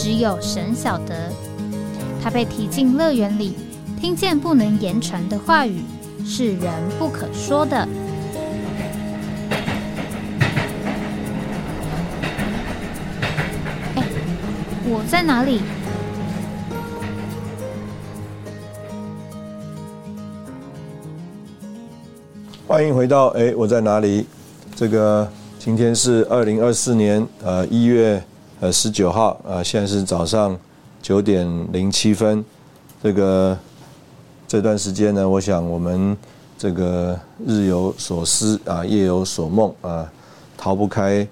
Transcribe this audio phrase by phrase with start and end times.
[0.00, 1.28] 只有神晓得，
[2.22, 3.56] 他被提进乐园里，
[4.00, 5.82] 听见不能言传的话语，
[6.24, 7.76] 是人不可说的。
[13.96, 14.04] 哎，
[14.84, 15.62] 我在哪里？
[22.68, 24.24] 欢迎回到哎，我在哪里？
[24.76, 28.22] 这个今天是二零二四年呃一月。
[28.60, 30.58] 呃，十九号啊，现在是早上
[31.00, 32.44] 九点零七分。
[33.00, 33.56] 这个
[34.48, 36.16] 这段时间呢，我想我们
[36.58, 40.10] 这个日有所思啊，夜有所梦啊，
[40.56, 41.24] 逃不开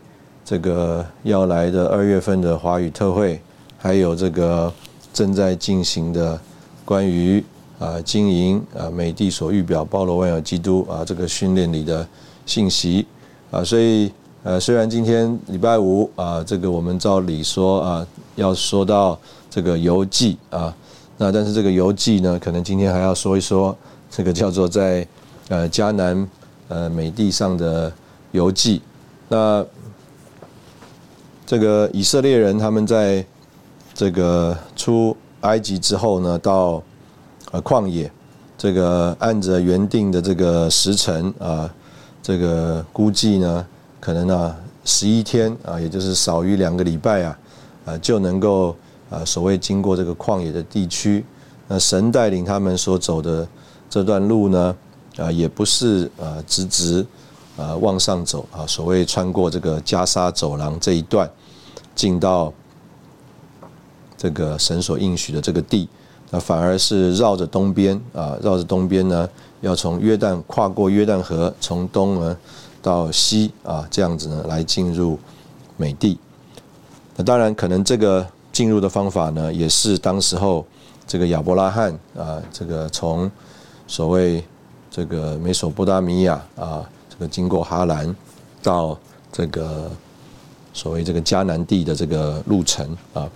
[0.45, 3.41] 这个要来的二月份的华语特会，
[3.77, 4.73] 还有这个
[5.13, 6.41] 正在进行的
[6.85, 7.45] 关于
[7.81, 12.07] 啊经营啊美帝所预表包罗万有基督啊这个训练里的
[12.47, 13.05] 信息
[13.51, 14.13] 啊，所以。
[14.47, 19.19] 呃，虽然今天礼拜五啊，这个我们照理说啊，要说到
[19.51, 20.73] 这个游记啊，
[21.19, 23.77] 那但是这个游记呢，可能今天还要说一说
[24.09, 25.05] 这个叫做在
[25.49, 26.29] 呃迦南
[26.69, 27.93] 呃美地上的
[28.31, 28.81] 游记。
[29.29, 29.67] 那
[31.45, 33.27] 这个以色列人他们在
[33.95, 36.81] 这个出埃及之后呢，到
[37.51, 38.09] 呃旷野，
[38.57, 41.69] 这个按着原定的这个时辰啊，
[42.23, 43.67] 这个估计呢。
[43.99, 47.39] 可能呢，十一天啊，也就是少于两个礼拜啊，
[47.87, 48.77] 啊就能够
[49.11, 51.25] 啊，所谓经过这个旷野的地区。
[51.67, 53.49] 那神带领他们所走的
[53.91, 54.77] 这段路呢，
[55.17, 57.05] 啊，也不是啊直直
[57.57, 61.29] 啊往上走啊，所谓穿过这个袈裟走廊这一段，
[61.97, 62.53] 进到
[64.17, 65.89] 这个神所应许的这个地，
[66.31, 69.29] 那反而是绕着东边啊，绕着东边呢，
[69.63, 72.37] 要从约旦跨过约旦河，从东呢。
[72.87, 75.19] 到西啊，这样子呢来进入
[75.77, 76.17] 美地。
[77.17, 80.65] 那当然，可能这个进入的方法呢，也是当时候
[81.05, 83.29] 这个亚伯拉罕啊，这个从
[83.89, 84.45] 所谓
[84.89, 88.15] 这个美索不达米亚啊，这个经过哈兰
[88.63, 88.97] 到
[89.33, 89.91] 这个
[90.73, 93.29] 所谓这个迦南地的这个路程啊。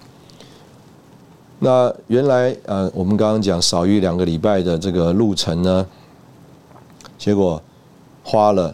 [1.58, 5.84] 那原来呃，我们刚刚讲少于两个礼拜的这个路程呢，
[7.18, 7.60] 结果
[8.22, 8.72] 花了。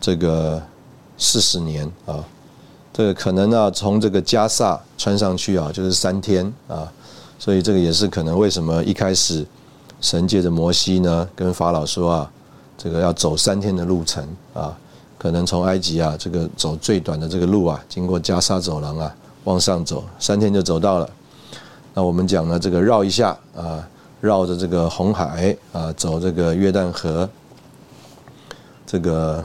[0.00, 0.62] 这个
[1.16, 2.24] 四十年啊，
[2.92, 6.90] 这个可能呢，从这个加萨穿上去啊，就是三天啊，
[7.38, 9.44] 所以这个也是可能为什么一开始
[10.00, 12.30] 神借着摩西呢，跟法老说啊，
[12.76, 14.76] 这个要走三天的路程啊，
[15.18, 21.10] 可能从埃及啊，这个走最短的这个路啊，经过加沙走廊啊，往上走三天就走到了。
[21.94, 23.84] 那我们讲呢，这个绕一下啊，
[24.20, 27.28] 绕着这个红海啊，走这个约旦河，
[28.86, 29.44] 这个。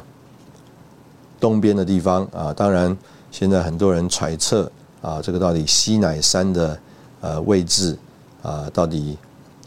[1.43, 2.97] 东边的地方啊，当然
[3.29, 4.71] 现在很多人揣测
[5.01, 6.79] 啊，这个到底西乃山的
[7.19, 7.97] 呃位置
[8.41, 9.17] 啊，到底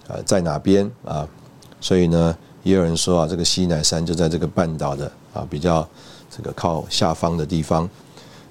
[0.08, 1.28] 呃在哪边啊？
[1.78, 5.86] 所以呢，也有人说啊，这个西乃山就在这个半岛的啊比较
[6.34, 7.86] 这个靠下方的地方。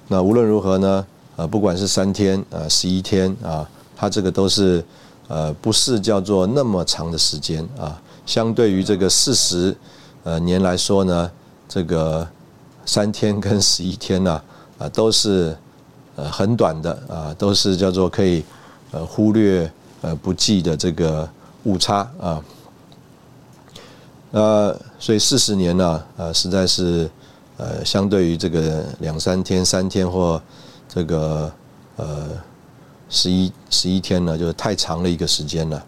[0.06, 1.04] 那无论如何呢，
[1.34, 4.84] 呃，不管是三天啊、十一天啊，它这个都是
[5.26, 8.00] 呃不是叫做那么长的时间啊。
[8.24, 9.76] 相对于这个四十
[10.22, 11.28] 呃年来说呢，
[11.68, 12.24] 这个。
[12.86, 14.40] 三天跟十一天呢，
[14.78, 15.54] 啊，都是
[16.14, 18.44] 呃很短的啊，都是叫做可以
[18.92, 19.70] 呃忽略
[20.00, 21.28] 呃不计的这个
[21.64, 22.42] 误差啊。
[24.30, 27.10] 呃，所以四十年呢，呃，实在是
[27.56, 30.40] 呃相对于这个两三天、三天或
[30.88, 31.52] 这个
[31.96, 32.28] 呃
[33.10, 35.84] 十一十一天呢，就是太长的一个时间了。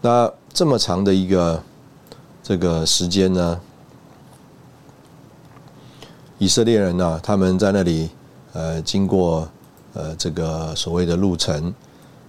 [0.00, 1.62] 那这么长的一个
[2.42, 3.60] 这个时间呢？
[6.38, 8.08] 以色列人呢，他们在那里，
[8.52, 9.48] 呃，经过
[9.92, 11.74] 呃这个所谓的路程，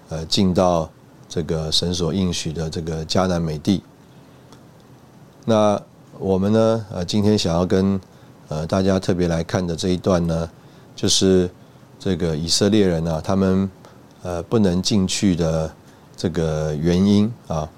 [0.09, 0.89] 呃，进到
[1.27, 3.83] 这个神所应许的这个迦南美地。
[5.45, 5.79] 那
[6.17, 8.01] 我们呢，呃，今天想要跟
[8.47, 10.49] 呃大家特别来看的这一段呢，
[10.95, 11.47] 就是
[11.99, 13.69] 这个以色列人呢，他们
[14.23, 15.71] 呃不能进去的
[16.17, 17.69] 这个原因啊。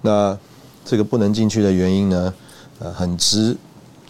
[0.00, 0.38] 那
[0.86, 2.34] 这个不能进去的原因呢，
[2.78, 3.54] 呃，很直。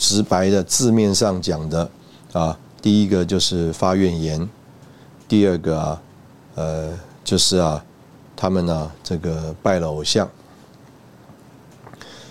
[0.00, 1.88] 直白的字面上讲的
[2.32, 4.49] 啊，第一个就是发怨言，
[5.29, 6.02] 第二个啊，
[6.55, 7.85] 呃，就是啊，
[8.35, 10.26] 他们呢这个拜了偶像。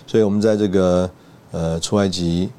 [0.04, 1.08] 所以，我们在这个
[1.52, 2.50] 呃出埃及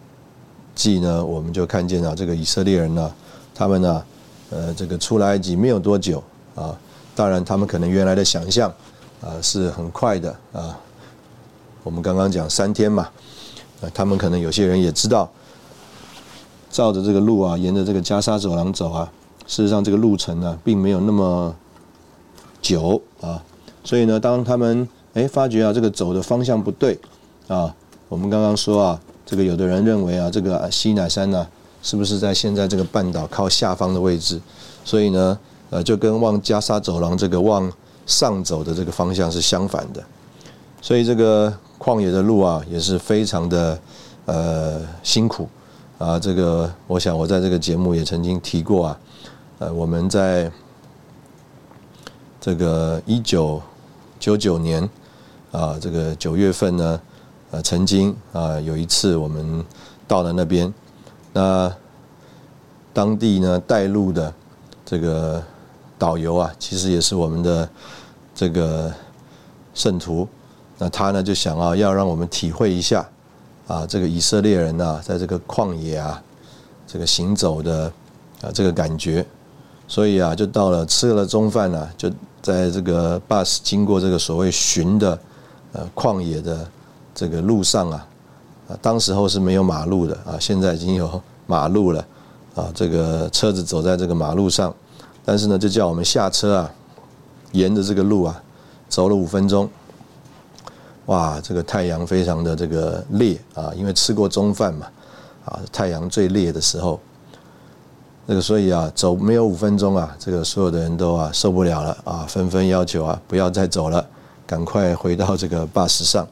[0.74, 3.14] 记呢，我们就看见了这个以色列人呢，
[3.54, 4.04] 他们呢，
[4.50, 6.24] 呃，这个出来埃及没有多久
[6.56, 6.74] 啊，
[7.14, 8.74] 当然他们可能原来的想象
[9.20, 10.80] 啊是很快的啊，
[11.84, 13.10] 我们刚刚讲三天嘛，
[13.94, 15.30] 他们可能有些人也知道，
[16.70, 19.12] 照着这个路啊，沿着这个加沙走廊走啊，
[19.48, 21.56] 事实上这个路程呢，并没有那么
[22.62, 23.44] 久啊，
[23.84, 27.00] 所以呢，当他们哎发觉啊，这个走的方向不对。
[27.48, 27.76] 啊，
[28.08, 31.46] 我们刚刚说啊，这个有的人认为啊，这个西乃山呢，
[31.84, 34.40] 是不是在现在这个半岛靠下方的位置？
[34.86, 35.38] 所以呢，
[35.70, 37.70] 呃，就跟往加沙走廊这个往
[38.06, 40.02] 上走的这个方向是相反的。
[40.82, 43.80] 所以这个旷野的路啊，也是非常的
[44.26, 45.50] 呃辛苦
[45.98, 46.20] 啊。
[46.20, 49.00] 这个我想我在这个节目也曾经提过啊，
[49.58, 50.52] 呃，我们在
[52.40, 53.60] 这个一九
[54.20, 54.88] 九九年
[55.52, 57.02] 啊，这个九月份呢。
[57.54, 59.62] 呃，曾经啊，有一次我们
[60.08, 60.74] 到了那边，
[61.34, 61.70] 那
[62.94, 64.34] 当地呢带路的
[64.86, 65.44] 这个
[66.00, 67.70] 导游啊，其实也是我们的
[68.34, 68.90] 这个
[69.74, 70.26] 圣徒。
[70.82, 73.08] 那他呢就想啊，要让我们体会一下
[73.68, 76.20] 啊，这个以色列人呐，在这个旷野啊，
[76.88, 77.86] 这个行走的
[78.42, 79.24] 啊这个感觉。
[79.88, 82.10] 所以啊，就到了吃了中饭呢，就
[82.42, 85.20] 在这个 bus 经过这个所谓寻的
[85.74, 86.68] 呃旷野的。
[87.14, 88.08] 这个路上啊，
[88.70, 92.04] 啊，当时候是没有马路的啊，现在已经有马路了
[92.56, 92.72] 啊。
[92.74, 94.74] 这个车子走在这个马路上，
[95.26, 96.72] 但是呢，就叫我们下车啊，
[97.52, 98.42] 沿着这个路啊，
[98.88, 99.70] 走了五分钟。
[101.12, 104.88] 哇，这个太阳非常的这个烈啊，因为吃过中饭嘛，
[105.44, 106.98] 啊，太阳最烈的时候，
[108.26, 114.08] 那个所以啊，走没有五分钟啊，这个所有的人都啊受不了了啊，纷纷要求啊不要再走了，
[114.48, 116.26] 赶快回到这个巴士上。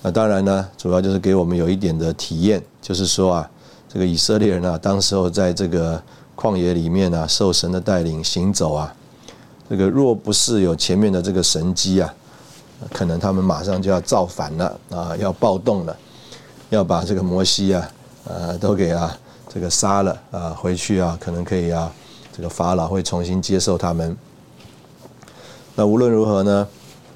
[0.00, 3.50] 那当然呢，主要就是给我们有一点的体验，就是说啊，
[3.86, 6.02] 这个以色列人啊，当时候在这个
[6.34, 8.94] 旷野里面啊，受神的带领行走啊，
[9.68, 12.14] 这个若不是有前面的这个神机啊，
[12.92, 15.96] 可能他们马上就要造反了啊，要暴动了，
[16.70, 17.90] 要把这个摩西啊，
[18.24, 19.16] 呃，都给啊
[19.48, 21.92] 这个杀了啊，回去啊，可能可以啊，
[22.32, 24.16] 这个法老会重新接受他们。
[25.74, 26.68] 那无论如何呢，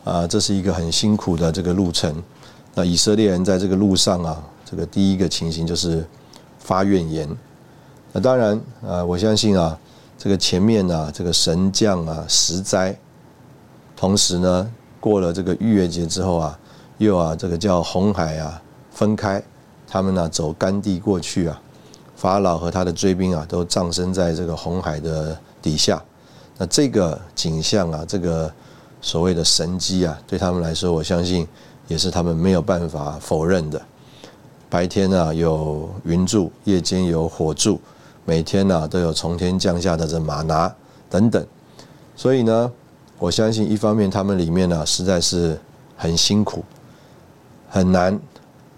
[0.04, 2.22] 啊，这是一个很辛苦的这个路程。
[2.74, 6.04] 那以色列人在这个路上啊，这个第一个情形就是
[6.58, 7.28] 发怨言。
[8.12, 9.78] 那当然啊，我相信啊，
[10.18, 12.96] 这个前面啊，这个神将啊，十灾，
[13.96, 14.70] 同时呢，
[15.04, 16.58] 过了这个逾越节之后啊，
[16.96, 19.42] 又啊，这个叫红海啊分开，
[19.86, 21.60] 他们呢走干地过去啊，
[22.16, 26.02] 法老和他的追兵啊都葬身在这个红海的底下。
[26.56, 28.50] 那这个景象啊，这个
[29.02, 31.46] 所谓的神机啊，对他们来说，我相信。
[31.86, 33.78] 也是他们没有办法否认的。
[34.70, 37.78] 白天呢有云柱，夜间有火柱，
[38.24, 40.74] 每天呢都有从天降下的这马拿
[41.10, 41.46] 等等。
[42.16, 42.72] 所以呢，
[43.24, 45.58] 我相信一方面他们里面呢实在是
[45.96, 46.62] 很辛苦、
[47.70, 48.20] 很难，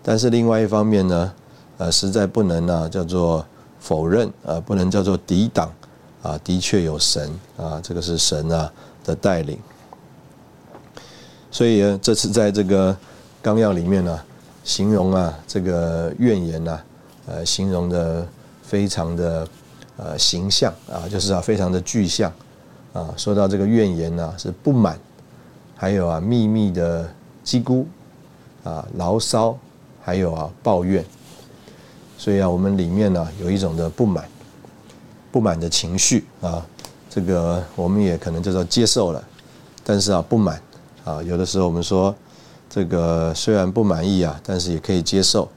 [0.04, 1.32] 但是另外一方面呢，
[1.78, 3.44] 呃，实在不能呢叫做
[3.80, 5.68] 否认，呃，不能叫做抵挡，
[6.22, 8.72] 啊，的确有神啊，这个是神啊
[9.04, 9.58] 的带领。
[11.50, 12.96] 所以，这次在这个
[13.42, 14.20] 纲要里面呢，
[14.62, 16.78] 形容啊这个怨言呐，
[17.26, 18.24] 呃，形容的
[18.62, 19.48] 非常的
[19.96, 22.32] 呃形象啊，就是啊非常的具象
[22.96, 23.14] 啊。
[23.16, 24.98] 说到这个怨言呢，是不满，
[25.76, 27.08] 还有啊秘密的
[27.44, 27.84] 叽咕
[28.64, 29.56] 啊牢骚，
[30.02, 31.04] 还有啊抱怨。
[32.18, 34.24] 所以啊，我们里面呢有一种的不满，
[35.30, 36.64] 不满的情绪啊，
[37.10, 39.22] 这个我们也可能叫做接受了，
[39.84, 40.60] 但是啊不满。
[41.04, 42.12] 啊，有的时候我们说，
[42.68, 45.48] 这个虽然不满意啊，但是也可以接受。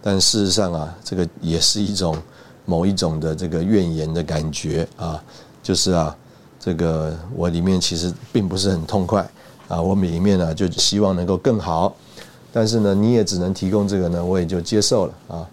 [0.00, 2.16] 但事实上啊，这个也是一种
[2.64, 5.22] 某一种的这个怨言的感觉啊，
[5.62, 6.16] 就是啊，
[6.66, 9.24] 这个我里面其实并不是很痛快
[9.68, 11.94] 啊，我里面呢就希望能够更好，
[12.52, 15.46] 但是呢，你也只能提供这个呢，我也就接受了啊。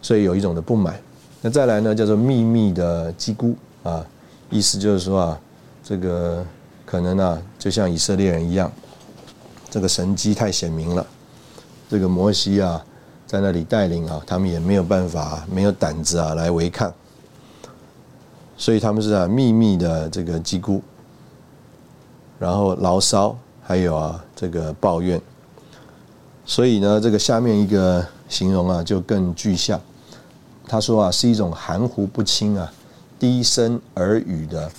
[0.00, 0.94] 所以有一种的不满。
[1.40, 4.06] 那再来呢，叫做秘密的叽咕啊，
[4.50, 5.40] 意思就是说啊，
[5.82, 6.46] 这个。
[6.86, 8.70] 可能呢，就像以色列人一样，
[9.68, 11.04] 这个神迹太显明了，
[11.90, 12.84] 这个摩西啊，
[13.26, 16.92] 在那里带领啊，他们也没有办法，没有胆子啊来违抗，
[18.56, 20.80] 所以他们是啊秘密的这个击鼓，
[22.38, 25.20] 然后牢骚，还有啊这个抱怨，
[26.46, 29.80] 所以呢，这个下面一个形容啊就更具象，
[30.68, 32.72] 他说啊是一种含糊不清啊、
[33.18, 34.70] 低声耳语的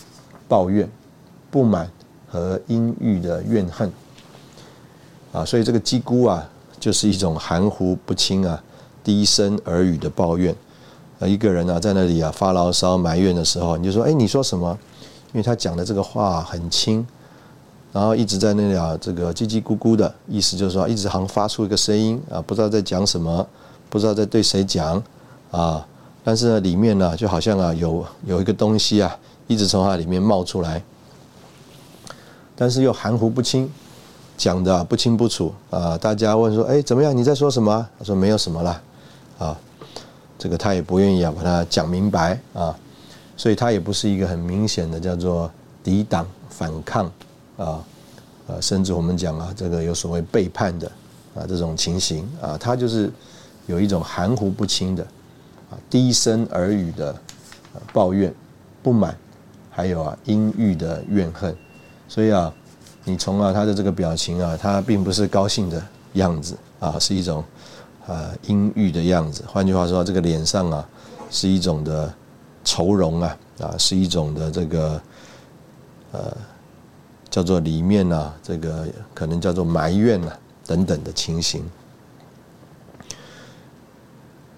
[0.48, 0.89] 抱怨、
[1.51, 1.89] 不满
[2.27, 3.91] 和阴郁的怨恨。
[5.34, 8.63] 啊，所以这个叽咕啊，就是一种含糊不清啊、
[9.03, 10.55] 低声耳语的抱怨。
[11.19, 14.77] 啊，一个人啊在那里啊发牢骚埋怨的时候，你就说：“哎，你说什么？”
[15.34, 17.05] 因为他讲的这个话很轻，
[17.91, 23.45] 然后一直在那里啊这个叽叽咕咕的意思就是说，一直好像发出一个声音啊，不知道在讲什么，
[23.89, 25.01] 不知道在对谁讲
[25.51, 25.86] 啊。
[26.24, 29.17] 但是呢，里面呢就好像啊有有一个东西啊，
[29.48, 30.81] 一直从它里面冒出来，
[32.55, 33.69] 但是又含糊不清。
[34.38, 35.98] 讲的不清不楚啊！
[35.98, 37.15] 大家问说：“哎，怎么样？
[37.15, 38.81] 你在说什么？”他说：“没有什么了。”
[39.39, 39.57] 啊，
[40.38, 42.75] 这个他也不愿意啊，把它讲明白啊，
[43.38, 45.50] 所以他也不是一个很明显的叫做
[45.84, 47.06] 抵挡、反抗
[47.58, 47.84] 啊，
[48.48, 50.92] 呃，甚至我们讲啊，这个有所谓背叛的
[51.36, 53.12] 啊这种情形啊，他就是
[53.68, 55.04] 有一种含糊不清的
[55.70, 57.15] 啊低声耳语的
[57.92, 58.34] 抱怨、
[58.84, 59.18] 不满，
[59.70, 61.56] 还有啊阴郁的怨恨，
[62.08, 62.54] 所以啊。
[63.08, 65.80] 你从啊他的这个表情啊，他并不是高兴的
[66.13, 67.44] 样子啊，是一种
[68.07, 69.43] 啊阴郁的样子。
[69.47, 70.88] 换句话说，这个脸上啊
[71.29, 72.13] 是一种的
[72.63, 75.01] 愁容啊啊，是一种的这个
[76.12, 76.38] 呃
[77.29, 81.63] 叫做里面啊这个可能叫做埋怨啊等等的情形。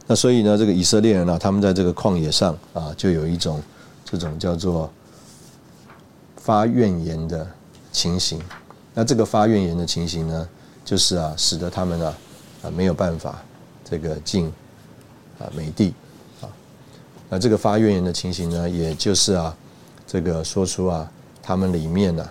[0.08, 3.62] 那所以呢，这个以色列人呢，他们在这个旷野上啊，就有一种
[4.06, 4.92] 这种叫做
[6.38, 7.48] 发怨言的。
[7.89, 8.39] 情形，
[8.94, 10.48] 那这个发怨言的情形呢，
[10.86, 12.16] 就是啊，使得他们啊
[12.64, 13.42] 啊没有办法
[13.84, 14.52] 这个进
[15.40, 15.94] 啊美地
[16.42, 16.50] 啊，
[17.30, 19.56] 那这个发怨言的情形呢，也就是啊
[20.06, 21.12] 这个说出啊
[21.42, 22.30] 他们里面呢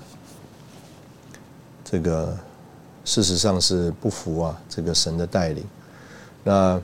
[1.85, 2.37] 这个
[3.05, 5.65] 事实上是不服啊这个神的带领，
[6.45, 6.81] 那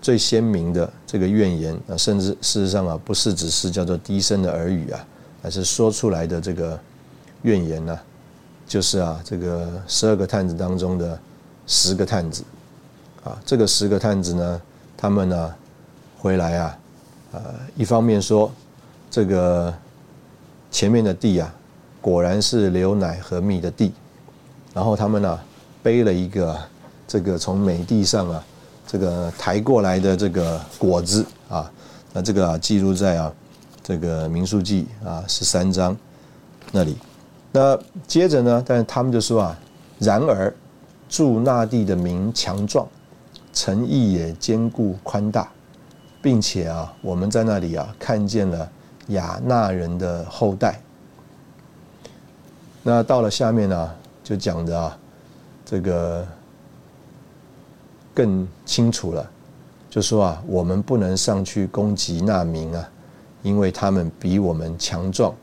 [0.00, 5.06] 最鲜明的这个怨言啊，甚至事实上啊不是只是叫做低声的耳语啊，
[5.42, 6.78] 而是说出来的这个。
[7.42, 7.98] 怨言呢，
[8.68, 11.18] 就是啊，这个十二个探子当中的
[11.66, 12.44] 十个探子，
[13.24, 14.62] 啊，这个十个探子呢，
[14.96, 15.54] 他们呢
[16.18, 16.78] 回来啊，
[17.32, 17.40] 呃，
[17.76, 18.50] 一方面说
[19.10, 19.72] 这个
[20.70, 21.52] 前面的地啊，
[22.00, 23.92] 果然是牛奶和蜜的地，
[24.72, 25.38] 然后他们呢
[25.82, 26.58] 背了一个
[27.06, 28.44] 这个从美地上啊
[28.86, 31.70] 这个抬过来的这个果子啊，
[32.12, 33.32] 那这个啊记录在啊
[33.82, 35.96] 这个民数记啊十三章
[36.72, 36.96] 那里。
[37.52, 38.62] 那接着呢？
[38.64, 39.58] 但是他们就说啊，
[39.98, 40.54] 然而
[41.08, 42.86] 住那地的民强壮，
[43.52, 45.50] 诚意也坚固宽大，
[46.22, 48.70] 并且啊，我们在那里啊看见了
[49.08, 50.80] 亚纳人的后代。
[52.82, 53.90] 那到了下面呢，
[54.22, 54.98] 就讲的啊，
[55.64, 56.26] 这个
[58.14, 59.30] 更清楚了，
[59.90, 62.88] 就说啊，我们不能上去攻击那民啊，
[63.42, 65.34] 因为他们比我们强壮。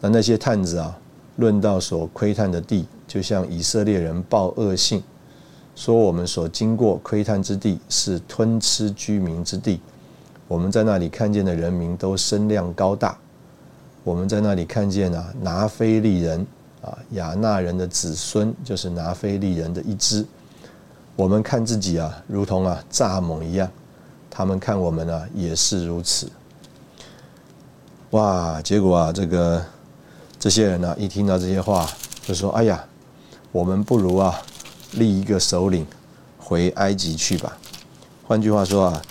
[0.00, 0.96] 那那些探子啊，
[1.36, 5.02] 论到所窥探的地，就像以色列人报恶信，
[5.76, 9.80] 说我们所经过窥探之地是吞吃居民之地。
[10.48, 13.16] 我们在那里看见的人民都身量高大。
[14.02, 16.44] 我们在那里看见啊，拿非利人
[16.82, 20.26] 啊，亚纳人的子孙就是拿非利人的一支。
[21.14, 23.70] 我们看自己啊，如同啊蚱蜢一样，
[24.28, 26.28] 他们看我们啊，也是如此。
[28.10, 29.64] 哇，结果啊，这个。
[30.38, 31.88] 这些人呢，一听到这些话，
[32.22, 32.84] 就说：“哎呀，
[33.50, 34.38] 我们不如啊，
[34.96, 35.86] 立一个首领
[36.38, 37.56] 回埃及去吧。”
[38.26, 39.02] 换句话说啊，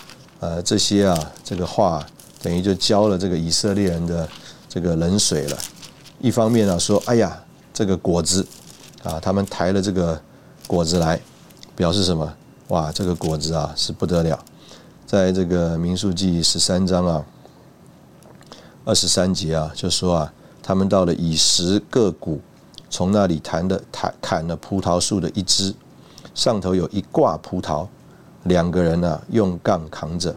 [0.42, 2.06] 呃，这些啊，这个话
[2.42, 4.28] 等于就浇了这个以色列人的
[4.68, 5.58] 这个冷水了。
[6.20, 7.42] 一方面呢，说：“哎呀，
[7.74, 8.46] 这个果子
[9.04, 10.22] 啊，他们抬了这个
[10.68, 11.20] 果子来，
[11.76, 12.34] 表示什么？
[12.68, 14.38] 哇，这个果子啊是不得了。”
[15.08, 17.26] 在这个民数记十三章啊，
[18.84, 20.34] 二十三节啊，就说啊。
[20.68, 22.42] 他们到了以十个谷，
[22.96, 25.76] 从那里弹的砍砍了葡萄树的一枝，
[26.34, 27.86] 上头有一挂葡萄，
[28.44, 30.34] 两个人呢用杠扛着，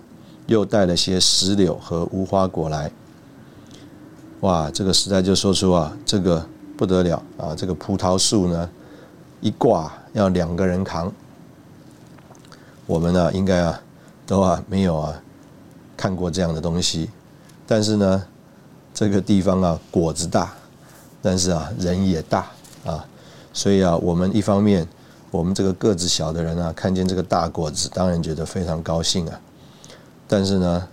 [0.49, 2.91] 又带了些石榴和无花果来。
[4.41, 6.45] 哇，这个时代就说出啊，这个
[6.77, 7.55] 不得了啊！
[7.55, 8.69] 这个葡萄树呢，
[9.41, 11.13] 一挂要两个人扛。
[12.87, 13.81] 我们呢，应该啊，
[14.27, 15.23] 都啊没有啊
[15.97, 17.09] 看过这样的东西，
[17.69, 18.25] 但是呢。
[18.95, 20.53] 这个地方啊，果子大，
[21.21, 22.47] 但是啊，人也大
[22.85, 23.05] 啊，
[23.53, 24.87] 所以啊，我们一方面，
[25.31, 29.41] 我们这个个子小的人啊，看见这个大果子，当然觉得非常高兴啊。
[30.27, 30.89] 但是呢，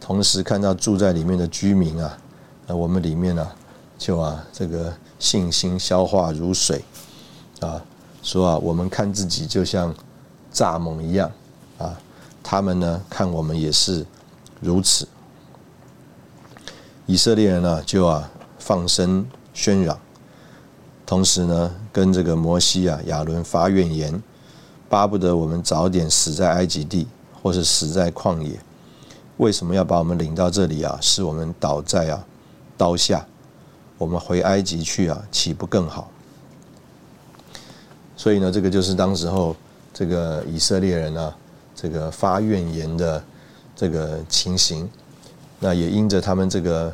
[0.00, 2.16] 同时看到住在里面的居民啊，
[2.66, 3.46] 那我们里面呢，
[3.98, 6.84] 就啊，这个信心消化如水
[7.60, 7.82] 啊，
[8.22, 9.94] 说啊，我们看自己就像
[10.52, 11.30] 蚱蜢一样
[11.78, 11.98] 啊，
[12.42, 14.06] 他们呢，看我们也是
[14.60, 15.08] 如此。
[17.06, 19.98] 以色列人呢就啊放声喧嚷，
[21.04, 24.22] 同时呢跟这个摩西啊亚伦发怨言，
[24.88, 27.08] 巴不得我们早点死在埃及地，
[27.42, 28.60] 或是死在旷野。
[29.38, 30.98] 为什么要把我们领到这里啊？
[31.00, 32.24] 使我们倒在啊
[32.76, 33.26] 刀下，
[33.98, 36.10] 我们回埃及去啊，岂不更好？
[38.16, 39.56] 所以呢，这个就是当时候
[39.94, 41.34] 这个以色列人啊，
[41.74, 43.24] 这个发怨言的
[43.74, 44.86] 这个情形。
[45.58, 46.92] 那也因着他们这个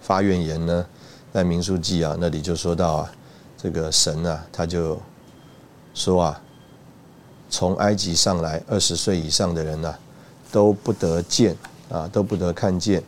[0.00, 0.86] 发怨言呢，
[1.34, 3.12] 在民数记啊那里就说到啊，
[3.58, 4.98] 这个神啊他就
[5.92, 6.40] 说啊，
[7.50, 9.94] 从埃及上来二十岁以上的人呢，
[10.50, 11.54] 都不得见。
[11.90, 13.00] 啊，都不得看见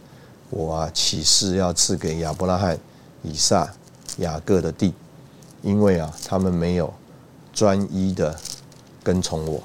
[0.51, 0.91] 我啊！
[0.93, 2.79] 启示要赐给亚伯拉罕、
[3.23, 3.69] 以撒、
[4.19, 4.93] 雅各的地，
[5.63, 6.93] 因为啊，他们没有
[7.55, 8.39] 专一的
[9.03, 9.57] 跟从我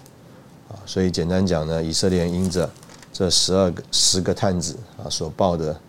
[0.69, 0.79] 啊。
[0.85, 2.67] 所以简单讲呢，以色列人因着
[3.11, 5.79] 这十二个十个探子啊所报的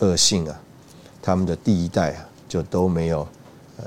[0.00, 0.60] 恶性啊，
[1.26, 3.26] 他们的第一代啊就都没有
[3.78, 3.84] 呃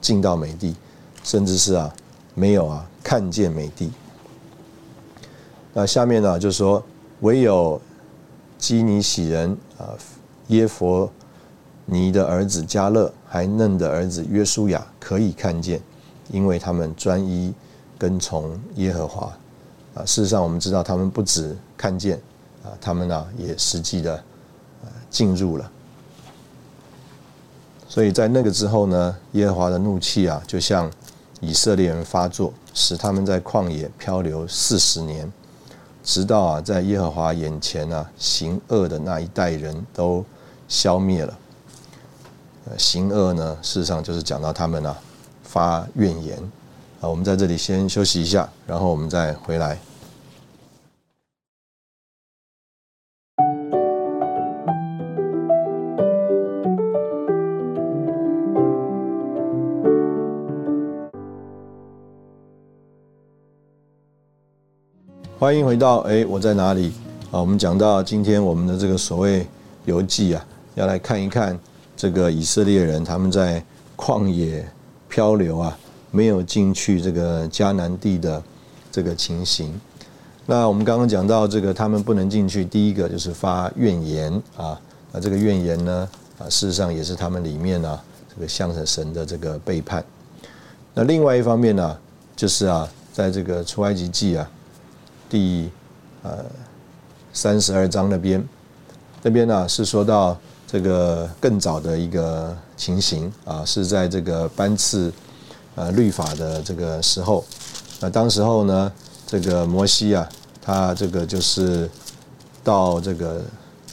[0.00, 0.74] 进到美地，
[1.22, 1.94] 甚至是啊
[2.34, 3.92] 没有啊看见美地。
[5.74, 6.82] 那下面呢就说
[7.20, 7.78] 唯有。
[8.56, 9.92] 基尼喜人啊，
[10.46, 11.12] 耶佛
[11.84, 15.78] 尼的儿子加勒，还嫩的儿子约书亚可以看见，
[16.30, 17.52] 因为他们专一
[17.98, 19.30] 跟从耶和华
[19.94, 20.02] 啊。
[20.06, 22.18] 事实上，我们知道他们不止看见
[22.62, 24.24] 啊，他们呢也实际的
[25.10, 25.70] 进入了。
[27.88, 30.90] 所以在那个之后呢，耶和华的怒气啊，就向
[31.40, 35.30] 以色列人发作，使他们在旷野漂流四十年。
[36.02, 40.24] 直到啊，在耶和华眼前啊，行恶的那一代人都
[40.68, 41.38] 消灭了。
[42.76, 44.96] 行恶呢，事实上就是讲到他们啊
[45.42, 46.38] 发怨言。
[47.00, 49.78] 啊，我们在这里先休息一下，然后我们再回来。
[65.44, 66.90] 欢迎回到哎，我在哪里？
[67.30, 69.46] 啊，我们讲到今天我们的这个所谓
[69.84, 70.42] 游记啊，
[70.74, 71.60] 要来看一看
[71.94, 73.62] 这个以色列人他们在
[73.94, 74.66] 旷野
[75.06, 75.78] 漂流啊，
[76.10, 78.42] 没有进去这个迦南地的
[78.90, 79.78] 这个情形。
[80.46, 84.80] 那我们刚刚讲到这个他们不能进去，第一个就是发怨言啊，
[85.12, 88.00] 那这个怨言呢啊，事实上也是他们里面呢
[88.34, 90.02] 这个向着神的这个背叛。
[90.94, 91.98] 那另外一方面呢，
[92.34, 94.50] 就是啊，在这个出埃及记啊。
[95.34, 95.68] 第
[96.22, 96.44] 呃
[97.32, 98.40] 三十二章那边，
[99.20, 105.12] 那边呢是说到这个更早的一个情形啊，是在这个班次
[105.74, 107.44] 呃律法的这个时候，
[107.98, 108.92] 那当时候呢，
[109.26, 110.28] 这个摩西啊，
[110.62, 111.90] 他这个就是
[112.62, 113.42] 到这个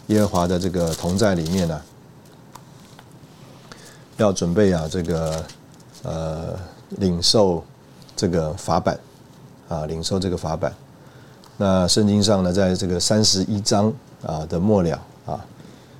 [0.10, 1.82] 耶和华的这个同在里面呢，
[4.18, 5.44] 要准备啊这个
[6.04, 6.54] 呃
[7.00, 7.64] 领受
[8.16, 9.00] 这个法版
[9.68, 10.72] 啊，领受这个法版。
[11.62, 13.94] 那圣经上呢，在这个三十一章
[14.26, 15.40] 啊的末了啊，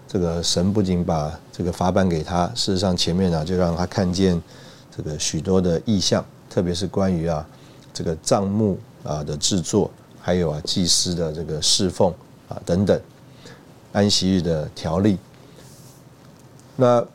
[0.08, 4.42] 这个神不仅把这个法版给他，事实上前面呢就让他看见
[4.90, 7.46] 这个许多的意象，特别是关于啊
[7.94, 12.12] 这个帐幕啊的制作，还有啊祭司的这个侍奉
[12.50, 13.00] 啊等等，
[13.94, 15.16] 安息日的条例。
[16.76, 17.06] 那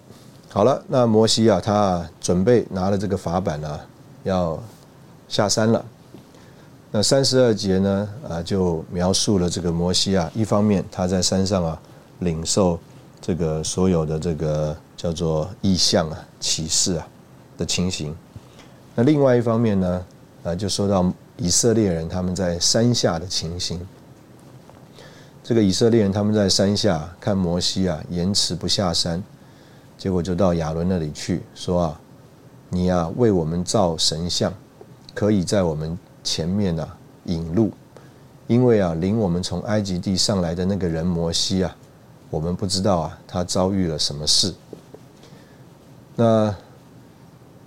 [0.50, 3.80] 好了，那摩西啊，他准备拿了这个法版呢，
[4.22, 4.56] 要
[5.28, 5.84] 下山了。
[6.92, 8.08] 那三十二节呢？
[8.26, 11.78] 啊，就描述了这个摩西啊，一方面他在山上啊
[12.20, 12.78] 领受
[13.20, 17.06] 这个所有的这个叫做意象啊、启示啊
[17.58, 18.16] 的情形。
[18.94, 20.04] 那另外一方面呢，
[20.44, 23.84] 啊，就说到以色列人他们在山下的情形。
[25.42, 29.22] 这个以色列人他们在山下看摩西啊，延迟不下山，
[29.98, 32.00] 结果就到亚伦那里去说啊，
[32.70, 34.54] 你啊为我们造神像，
[35.12, 35.98] 可以在我们。
[36.26, 37.70] 前面啊引路，
[38.48, 41.76] 因为啊领我们从埃及地上来的那个人摩西啊，
[42.30, 44.52] 我们不知道啊他遭遇了什么事。
[46.16, 46.52] 那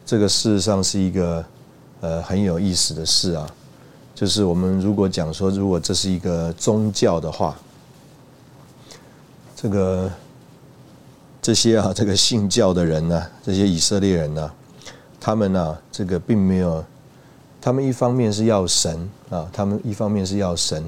[0.05, 1.45] 这个事实上是一个
[2.01, 3.49] 呃很有意思的事啊，
[4.13, 7.55] 就是我们如果讲说，如果这是一个宗教的话，
[9.55, 10.11] 这个
[11.41, 14.51] 这些啊这个信教的人呢，这些以色列人呢，
[15.17, 16.83] 他们呢这个并没有。
[17.69, 20.83] 他们一方面是要神啊，他们一方面是要神，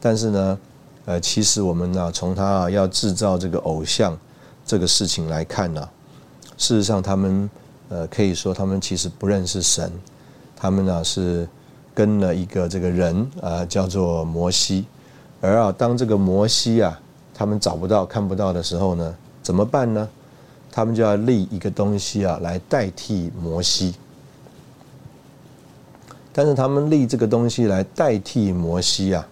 [0.00, 0.58] 但是呢，
[1.04, 4.18] 呃，其实我们呢，从他啊要制造这个偶像
[4.66, 5.88] 这个事情来看呢，
[6.56, 7.48] 事实上他们
[7.88, 9.92] 呃可以说他们其实不认识神，
[10.56, 11.48] 他们呢是
[11.94, 14.86] 跟了一个这个人啊叫做摩西，
[15.40, 17.00] 而啊当这个摩西啊
[17.32, 20.08] 他们找不到看不到的时候呢，怎么办呢？
[20.72, 23.94] 他们就要立一个东西啊，来代替摩西。
[26.38, 29.26] 但是他们立这个东西来代替摩西啊，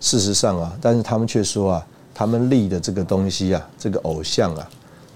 [0.00, 4.66] 事实上啊，但是他们却说啊，他们立的这个东西啊，这个偶像啊，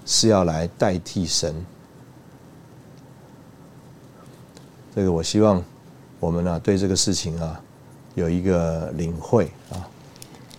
[0.05, 1.55] 是要来代替神。
[4.95, 5.63] 这个我希望
[6.19, 7.59] 我们呢，对这个事情啊，
[8.13, 9.81] 有一个领会啊，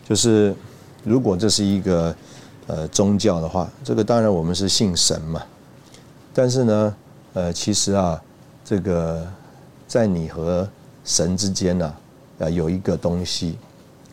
[0.04, 0.52] 就是
[1.04, 2.12] 如果这是一个
[2.66, 5.40] 呃宗教的话，这个当然我们是信神嘛，
[6.34, 6.96] 但是呢，
[7.34, 8.20] 呃，其实啊，
[8.64, 9.24] 这个。
[9.92, 10.66] 在你和
[11.04, 11.94] 神之间呢，
[12.38, 13.58] 啊，有一个东西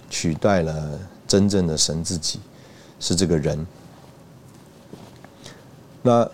[0.10, 2.42] 取代了真正的神自己，
[3.00, 3.66] 是这个人。
[6.02, 6.30] 那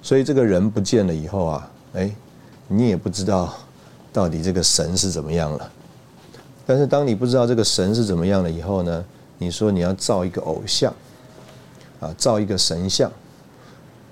[0.00, 2.10] 所以这个人不见了以后啊，哎，
[2.68, 3.52] 你也不知道
[4.14, 5.70] 到底这个神是怎么样了。
[6.66, 9.04] 但是当你不知道这个神是怎么样了以后呢，
[9.36, 10.90] 你说你要造一个偶像，
[12.00, 13.12] 啊，造一个神像，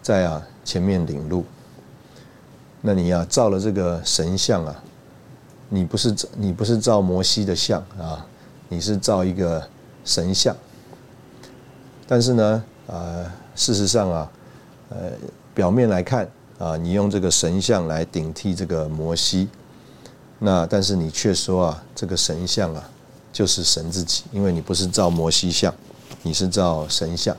[0.02, 1.42] 在啊前面领路。
[2.80, 4.82] 那你啊，造了这个神像啊，
[5.68, 8.24] 你不是你不是造摩西的像啊，
[8.68, 9.62] 你是造一个
[10.04, 10.56] 神像。
[12.06, 14.30] 但是呢，呃，事实上啊，
[14.90, 15.10] 呃，
[15.52, 19.48] 表面来看啊，你用这个神像来顶替这个摩西，
[20.38, 22.88] 那但是你却说啊，这个神像啊，
[23.32, 25.74] 就是神自己，因为你不是造摩西像，
[26.22, 27.36] 你是造神像。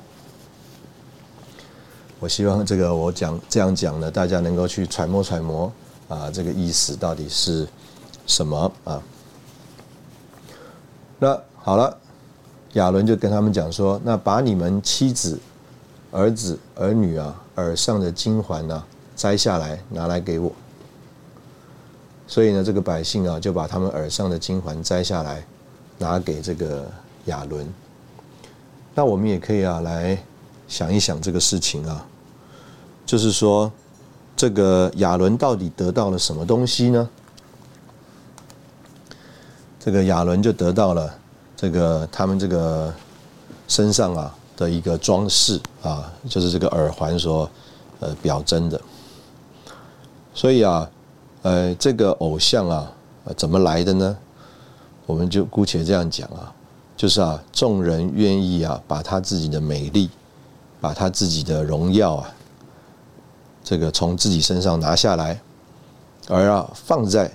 [2.22, 5.72] 我希望这个我讲这样讲呢，大家能够去揣摩揣摩
[6.10, 7.66] 啊，这个意思到底是
[8.28, 9.02] 什么啊？
[11.18, 11.98] 那好了，
[12.74, 15.40] 亚伦就跟他们讲说：“那把你们妻子、
[16.12, 18.84] 儿子、儿女啊耳上的金环呢
[19.16, 20.52] 摘下来，拿来给我。”
[22.28, 25.46] 所以呢，这个百姓啊就把他们耳上的金环摘下来，
[25.98, 26.86] 拿给这个
[27.26, 27.66] 亚伦。
[28.94, 30.22] 那我们也可以啊来。
[30.68, 32.06] 想一想这个事情啊，
[33.10, 33.72] 就是说，
[34.38, 37.10] 这个亚伦到底得到了什么东西呢？
[39.80, 41.12] 这个亚伦就得到了
[41.58, 42.94] 这个他们这个
[43.68, 47.50] 身上啊的一个装饰啊，就是这个耳环所
[48.00, 48.80] 呃表征的。
[50.36, 50.88] 所以啊，
[51.42, 52.92] 呃，这个偶像啊，
[53.36, 54.16] 怎么来的呢？
[55.08, 56.54] 我们就姑且这样讲啊，
[56.96, 60.12] 就是啊，众人愿意啊，把他自己的美丽。
[60.82, 62.34] 把他自己的荣耀啊，
[63.70, 65.40] 这个从自己身上拿下来，
[66.28, 67.32] 而啊放在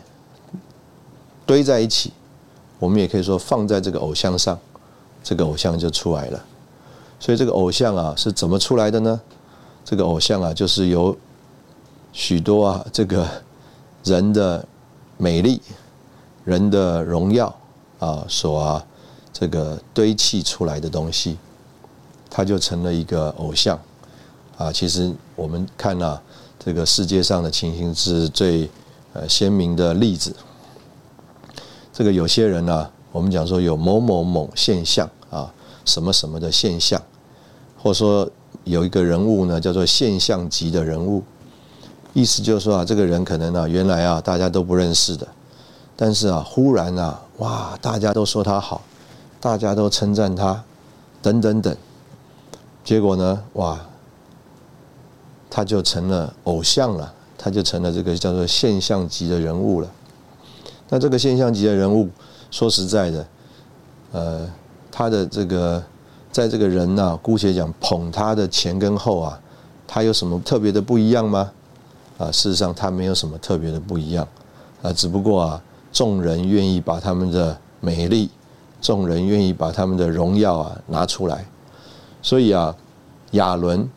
[1.46, 2.12] 堆在一起，
[2.80, 4.58] 我们也可以说放在这个偶像上，
[5.22, 6.44] 这个偶像就出来了。
[7.20, 9.20] 所以这个偶像啊是怎么出来的呢？
[9.84, 11.16] 这个偶像啊就是由
[12.12, 13.24] 许多啊这个
[14.02, 14.66] 人的
[15.16, 15.62] 美丽、
[16.42, 17.54] 人的荣耀
[18.00, 18.84] 啊所啊
[19.32, 21.38] 这个堆砌出来的东西。
[22.28, 23.78] 它就成了一个偶像，
[24.56, 26.20] 啊，其实我们看啊，
[26.58, 28.70] 这个世界上的情形是最
[29.12, 30.34] 呃鲜明的例子。
[31.92, 35.52] 这个有些人呢，我们讲说有某某某现象啊，
[35.84, 37.00] 什么什么的现象，
[37.80, 38.28] 或说
[38.64, 41.22] 有一个人物呢，叫做现象级的人物，
[42.12, 45.26] 意思就是说啊，这个人可能呢，原来啊大家都不认识的，
[45.94, 48.82] 但是啊，忽然啊，哇，大家都说他好，
[49.40, 50.64] 大家都称赞他，
[51.20, 51.76] 等等等。
[52.82, 53.42] 结果呢？
[53.54, 53.80] 哇，
[55.54, 59.88] 他就成了偶像了，他就成了这个叫做现象级的人物了。
[60.88, 62.08] 那这个现象级的人物，
[62.50, 63.26] 说实在的，
[64.10, 64.52] 呃，
[64.90, 65.80] 他的这个
[66.32, 69.40] 在这个人呐，姑且讲捧他的前跟后啊，
[69.86, 71.52] 他有什么特别的不一样吗？
[72.18, 74.26] 啊，事实上他没有什么特别的不一样
[74.82, 75.62] 啊，只不过啊，
[75.92, 78.28] 众人愿意把他们的美丽，
[78.82, 81.46] 众人愿意把他们的荣耀啊拿出来。
[82.22, 82.74] 所以啊，
[83.32, 83.88] 亚伦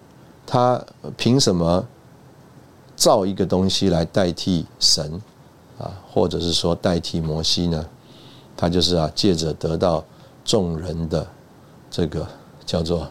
[0.47, 0.83] 他
[1.17, 1.85] 凭什么
[2.95, 5.21] 造一个东西来代替神
[5.77, 7.85] 啊，或者是说代替摩西呢？
[8.55, 10.03] 他就是啊，借着得到
[10.43, 11.27] 众人的
[11.91, 12.25] 这个
[12.65, 13.07] 叫做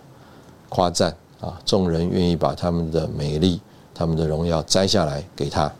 [0.68, 3.60] 夸赞啊，众人愿意把他们的美丽、
[3.94, 5.70] 他们的荣耀摘下来给他。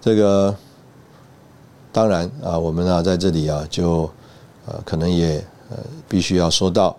[0.00, 0.56] 这个
[1.92, 4.10] 当然啊，我们啊在这里啊，就
[4.66, 5.44] 呃可能也。
[5.72, 5.76] 呃，
[6.08, 6.96] 必须要说到，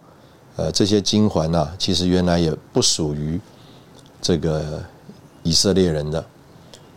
[0.56, 3.40] 呃，这些金环呐，其实原来也不属于
[4.22, 4.84] 这个
[5.44, 6.24] 以色列人的。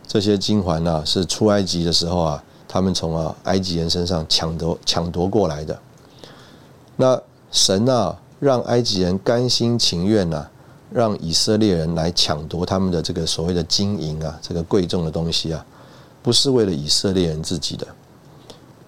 [0.06, 5.78] 这些金环呐，是出埃及的时候啊，他们从啊埃及人身上抢夺抢夺过来的。
[6.96, 10.46] 那神啊，让埃及人甘心情愿呐，
[10.90, 15.64] 让以色列人来抢夺他们的这个所谓的金银啊，这个贵重的东西啊，
[16.22, 17.86] 不是为了以色列人自己的，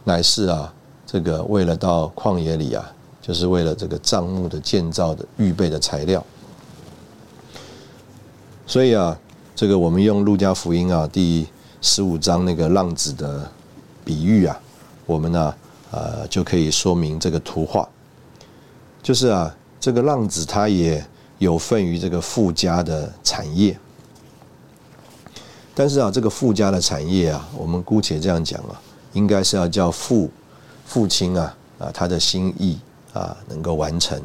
[0.05, 0.73] 乃是啊。
[1.09, 2.93] 这个为了到旷野里啊，
[3.27, 6.25] 就是为了这个帐幕的建造的预备的材料。
[8.69, 9.19] 所以啊，
[9.57, 11.45] 这个我们用路加福音啊第
[11.81, 13.51] 十五章那个浪子的
[14.05, 14.57] 比喻啊，
[15.07, 15.55] 我们呢
[15.91, 17.89] 呃就可以说明这个图画，
[19.03, 21.05] 就是啊这个浪子他也
[21.39, 23.77] 有份于这个富家的产业，
[25.75, 28.81] 但是啊这个富家的产业啊，我们姑且这样讲啊，
[29.15, 30.31] 应该是要叫父
[30.85, 32.79] 父亲啊啊他的心意。
[33.17, 34.21] 啊能够完成，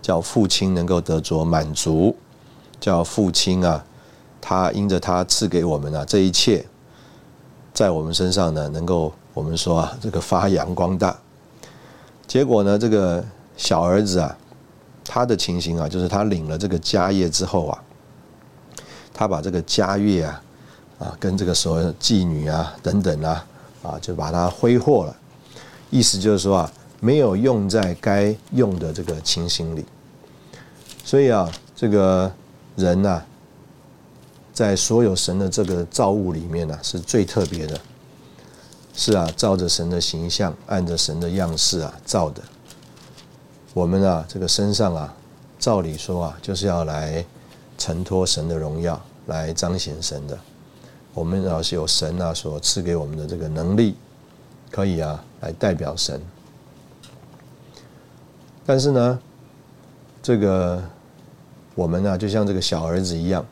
[0.00, 2.14] 叫父亲能够得着满足。
[2.80, 3.84] 叫父亲啊，
[4.40, 6.66] 他因着他赐给我们啊这一切，
[7.72, 11.16] 在我们身上呢，能够我们说啊，这个发扬光大。
[12.26, 13.24] 结果呢，这个
[13.56, 14.36] 小儿子啊，
[15.04, 17.82] 他的情形啊，就是他领了这个家业之后啊，
[19.14, 20.42] 他把这个家业啊，
[20.98, 23.46] 啊，跟这个所谓妓女啊等等啊，
[23.84, 25.16] 啊，就把它挥霍了。
[25.90, 29.84] 意思就是说啊，没有用在该用的这个情形里。
[31.04, 32.32] 所以啊，这个。
[32.74, 33.20] 人呐，
[34.54, 37.78] 在所有神的这个造物里面呢，是最特别的。
[38.94, 42.40] 是啊，照着神的形象，按着神的样式啊造的。
[43.74, 45.14] 我们啊，这个身上啊，
[45.58, 47.22] 照理说啊，就是要来
[47.76, 50.38] 承托神的荣耀，来彰显神的。
[51.12, 53.94] 我们要是有神啊所赐给我们的这个能力，
[54.70, 56.18] 可以啊来代表神。
[58.66, 59.18] 但是呢，
[60.22, 60.82] 这个。
[61.74, 63.42] 我们呢，就像这个小儿子一样，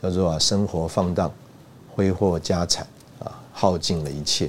[0.00, 1.28] 叫做啊，生活放荡，
[1.92, 2.86] 挥霍家产，
[3.18, 4.48] 啊，耗尽了一切。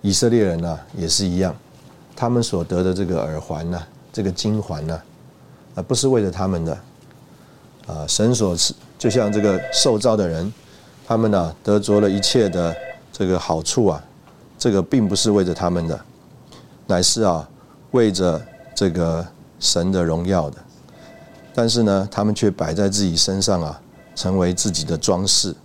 [0.00, 1.54] 以色列人呢，也是一样，
[2.16, 3.78] 他们所得的这个耳环呢，
[4.10, 5.02] 这个金环呢，
[5.74, 6.78] 啊，不是为了他们的，
[7.86, 10.50] 啊，神所赐，就像这个受造的人，
[11.06, 12.74] 他们呢，得着了一切的
[13.12, 14.02] 这个好处啊，
[14.58, 16.00] 这个并不是为着他们的，
[16.86, 17.48] 乃是啊，
[17.90, 18.40] 为着
[18.74, 19.26] 这个。
[19.58, 20.58] 神的荣耀的，
[21.54, 23.80] 但是呢，他们却摆在自己身上啊，
[24.14, 25.56] 成为自己的装饰。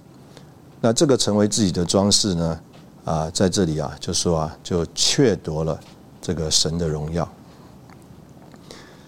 [0.79, 2.59] 那这个成为自己的装饰呢，
[3.03, 4.85] 啊，在这里啊，就说啊，就
[5.17, 5.77] 掠夺了
[6.21, 7.29] 这个神的荣耀。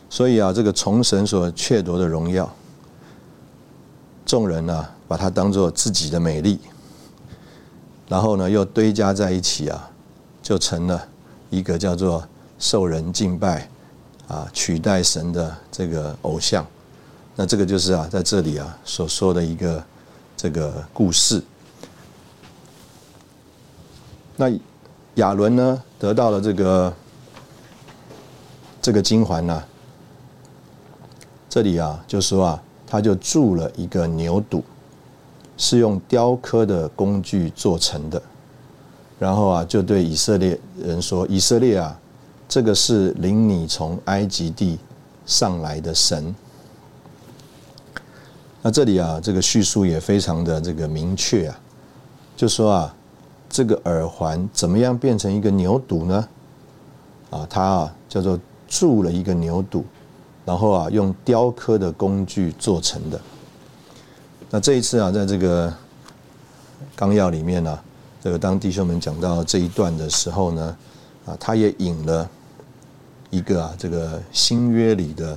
[0.10, 2.54] 所以啊，这个从神所掠夺的荣耀，
[4.26, 6.60] 众人呢，把它当做自己的美丽，
[8.10, 9.90] 然后呢，又堆加在一起啊，
[10.42, 11.08] 就成了
[11.54, 13.70] 一个叫做受人敬拜。
[14.30, 16.66] 啊，取代神的这个偶像，
[17.36, 19.84] 那这个就是啊，在这里啊所说的一个
[20.36, 21.44] 这个故事。
[24.38, 24.50] 那
[25.16, 26.94] 亚伦呢，得到了这个
[28.82, 29.64] 这个金环呢，
[31.50, 34.64] 这里啊就说啊，他就铸了一个牛肚，
[35.58, 38.20] 是用雕刻的工具做成的，
[39.24, 41.98] 然后啊就对以色列人说：“以色列啊。”
[42.46, 44.78] 这个是领你从埃及地
[45.26, 46.36] 上来的神。
[48.62, 51.60] 那这里啊，这个叙述也非常的这个明确啊，
[52.36, 52.96] 就说啊，
[53.50, 56.28] 这个耳环怎么样变成一个牛肚呢？
[57.32, 59.84] 啊，它啊叫做铸了一个牛肚，
[60.46, 63.20] 然后啊用雕刻的工具做成的。
[64.52, 65.74] 那这一次啊，在这个
[66.96, 67.80] 纲要里面呢，
[68.24, 70.78] 这个当弟兄们讲到这一段的时候呢，
[71.26, 72.30] 啊，他也引了。
[73.30, 75.36] 一个啊，这个新约里的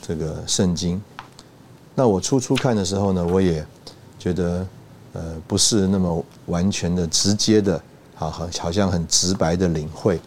[0.00, 1.02] 这个圣经，
[1.92, 3.66] 那我初初看的时候呢，我也
[4.16, 4.64] 觉得
[5.12, 7.82] 呃不是那么完全的直接的，
[8.14, 10.20] 好好好像很直白的领会。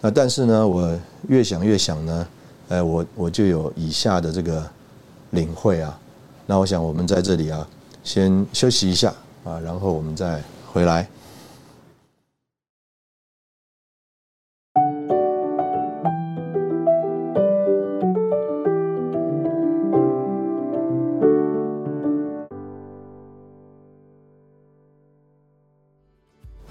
[0.00, 0.98] 那但是呢，我
[1.28, 2.28] 越想越想呢，
[2.70, 4.68] 哎，我我就有以下的这个
[5.30, 5.96] 领会啊。
[6.44, 7.64] 那我想我们在这里啊，
[8.02, 10.42] 先休息一下啊，然后我们再
[10.76, 11.08] 回来。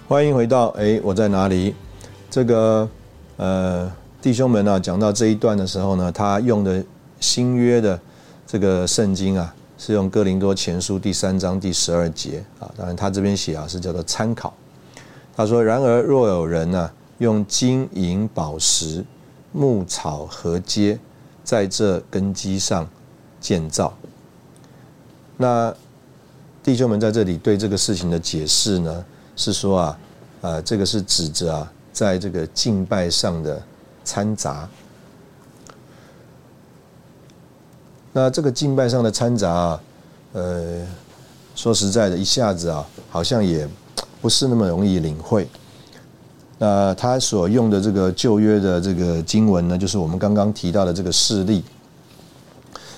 [0.08, 1.74] 欢迎回到哎，我在哪里？
[2.30, 2.88] 这个
[3.38, 3.92] 呃，
[4.22, 6.86] 弟兄们啊，讲到这一段的时候呢，他用的
[7.20, 8.00] 新约的
[8.46, 12.72] 这个圣经啊，是用哥林多前书第三章第十二节啊。
[12.78, 14.54] 当然，他这边写啊是叫做参考。
[15.36, 19.04] 他说：“然而若有人呢，用金银宝石、
[19.52, 20.98] 木草和阶，
[21.44, 22.88] 在这根基上
[23.42, 23.94] 建造。”
[25.38, 25.76] 那
[26.64, 29.06] 弟兄们在这里对这个事情的解释呢？
[29.36, 30.00] 是说啊，
[30.40, 33.62] 呃，这个是指着啊，在这个敬拜上的
[34.06, 34.68] 掺杂。
[38.18, 39.82] 那这个敬拜上的掺杂啊，
[40.32, 40.88] 呃，
[41.54, 43.68] 说实在的，一下子啊，好像也
[44.22, 45.46] 不是那么容易领会。
[46.58, 51.62] 那他所用的这个旧约的这个经文呢，就是我们刚刚提到的这个事例。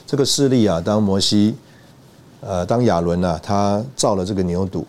[0.05, 1.55] 这个事例啊，当摩西，
[2.41, 4.85] 呃，当亚伦呢，他造了这个牛犊，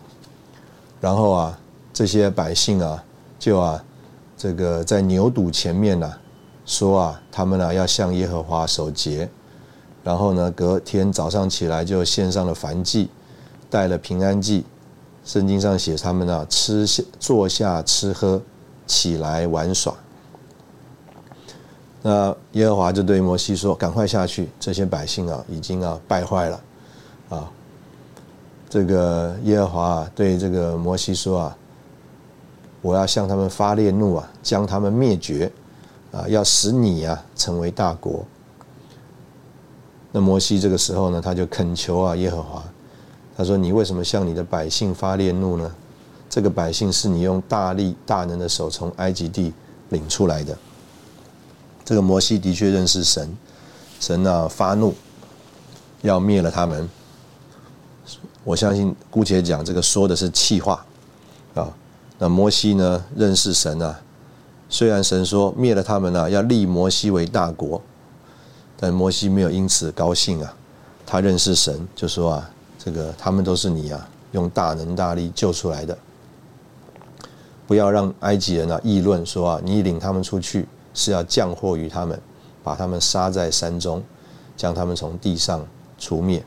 [1.01, 1.59] 然后啊，
[1.91, 3.03] 这些百姓啊，
[3.39, 3.83] 就啊，
[4.37, 6.13] 这个在牛犊前面呢，
[6.67, 9.27] 说啊，他们呢要向耶和华守节，
[10.03, 13.09] 然后呢，隔天早上起来就献上了燔祭，
[13.69, 14.65] 带了平安祭。
[15.23, 18.41] 圣经上写他们啊，吃下坐下吃喝。
[18.89, 19.93] 起来玩耍，
[22.01, 26.61] 那耶和华就对摩西说：“赶快下去，这些百姓啊，已经啊败坏了，
[27.29, 27.51] 啊，
[28.67, 31.57] 这个耶和华对这个摩西说啊，
[32.81, 35.51] 我要向他们发烈怒啊，将他们灭绝，
[36.11, 38.25] 啊，要使你啊成为大国。
[40.11, 42.63] 那摩西这个时候呢，他就恳求啊耶和华，
[43.37, 45.71] 他说：你为什么向你的百姓发烈怒呢？”
[46.29, 49.51] 这个百姓是你用大力大能的手从埃及地
[49.89, 50.55] 领出来的。
[51.83, 53.35] 这个摩西的确认识神，
[53.99, 54.93] 神啊发怒，
[56.03, 56.87] 要灭了他们。
[58.43, 60.85] 我相信姑且讲这个说的是气话
[61.55, 61.67] 啊。
[62.19, 63.99] 那摩西呢认识神啊，
[64.69, 67.81] 虽然神说灭了他们啊，要立摩西为大国，
[68.79, 70.55] 但摩西没有因此高兴啊。
[71.05, 75.97] 他认识神，就说啊，这个他们都是你啊用大能大力救出来的。
[77.67, 82.19] 不要让埃及人啊议论说啊，你领他们出去是要降祸于他们，
[82.63, 84.03] 把他们杀在山中，
[84.55, 85.65] 将他们从地上
[85.97, 86.43] 除灭。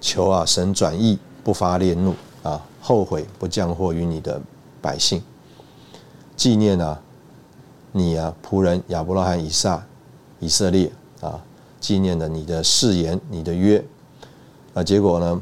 [0.00, 4.40] 求啊，神转意，不发烈怒啊，后悔不降祸于你的
[4.80, 5.22] 百姓。
[6.36, 7.00] 纪念啊，
[7.90, 9.84] 你啊仆人亚伯拉罕、以撒、
[10.40, 11.42] 以色列啊，
[11.80, 13.84] 纪念了你的誓言、你的约。
[14.74, 15.40] 啊，结果呢，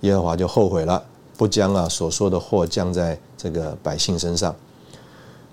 [0.00, 1.02] 耶和华就后悔了，
[1.36, 3.18] 不将啊所说的祸降在。
[3.36, 4.56] 这个百姓身上，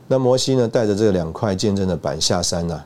[0.08, 2.82] 那摩西呢带着这两块见证的板下山呢。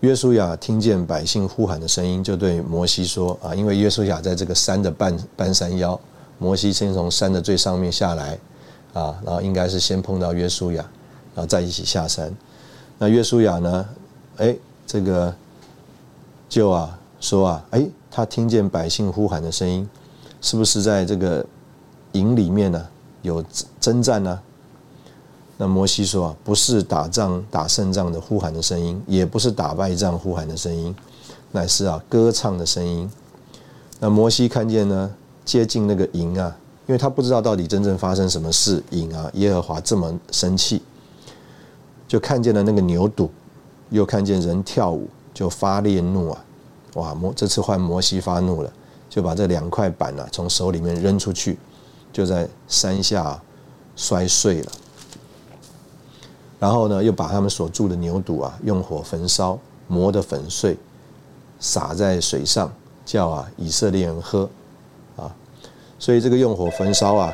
[0.00, 6.00] 约书亚听见百姓呼喊的声音，就对摩西说：“啊，因为约书亚在这个山的半半山腰，
[6.38, 8.36] 摩西先从山的最上面下来，
[8.94, 10.82] 啊，然后应该是先碰到约书亚，
[11.36, 12.34] 然后再一起下山。
[13.02, 13.88] 那约书亚呢，
[14.36, 15.34] 哎，这个
[16.48, 19.90] 就啊说啊，哎，他听见百姓呼喊的声音，
[20.40, 21.44] 是不是在这个？”
[22.12, 22.86] 营里面呢
[23.22, 23.42] 有
[23.80, 24.38] 征战呢，
[25.56, 30.94] 那摩西说啊，不是打仗打胜仗的呼喊的声音，也不是打败仗呼喊的声音，
[31.50, 33.10] 乃是啊歌唱的声音。
[33.98, 35.10] 那摩西看见呢，
[35.44, 40.80] 接近那个营啊，因为他不知道到底真正发生什么事，营啊耶和华这么生气，
[42.12, 43.26] 就看见了那个牛犊，
[43.88, 46.44] 又看见人跳舞，就发烈怒啊，
[46.92, 48.70] 哇摩这次换摩西发怒了，
[49.08, 51.58] 就把这两块板啊从手里面扔出去。
[52.12, 53.40] 就在山下
[53.96, 54.72] 摔碎了，
[56.58, 60.76] 然后呢，又把他们所住的牛犊啊，用火焚烧，磨得粉碎，
[61.58, 62.70] 撒在水上，
[63.06, 64.50] 叫啊以色列人喝，
[65.16, 65.34] 啊，
[65.98, 67.32] 所以这个用火焚烧啊，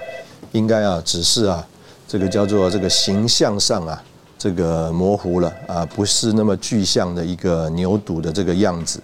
[0.53, 1.67] 应该啊只是啊
[2.07, 4.01] 这个叫做这个形象上啊
[4.39, 9.03] 这个模糊了啊，不是那么具象的一个牛犊的这个样子，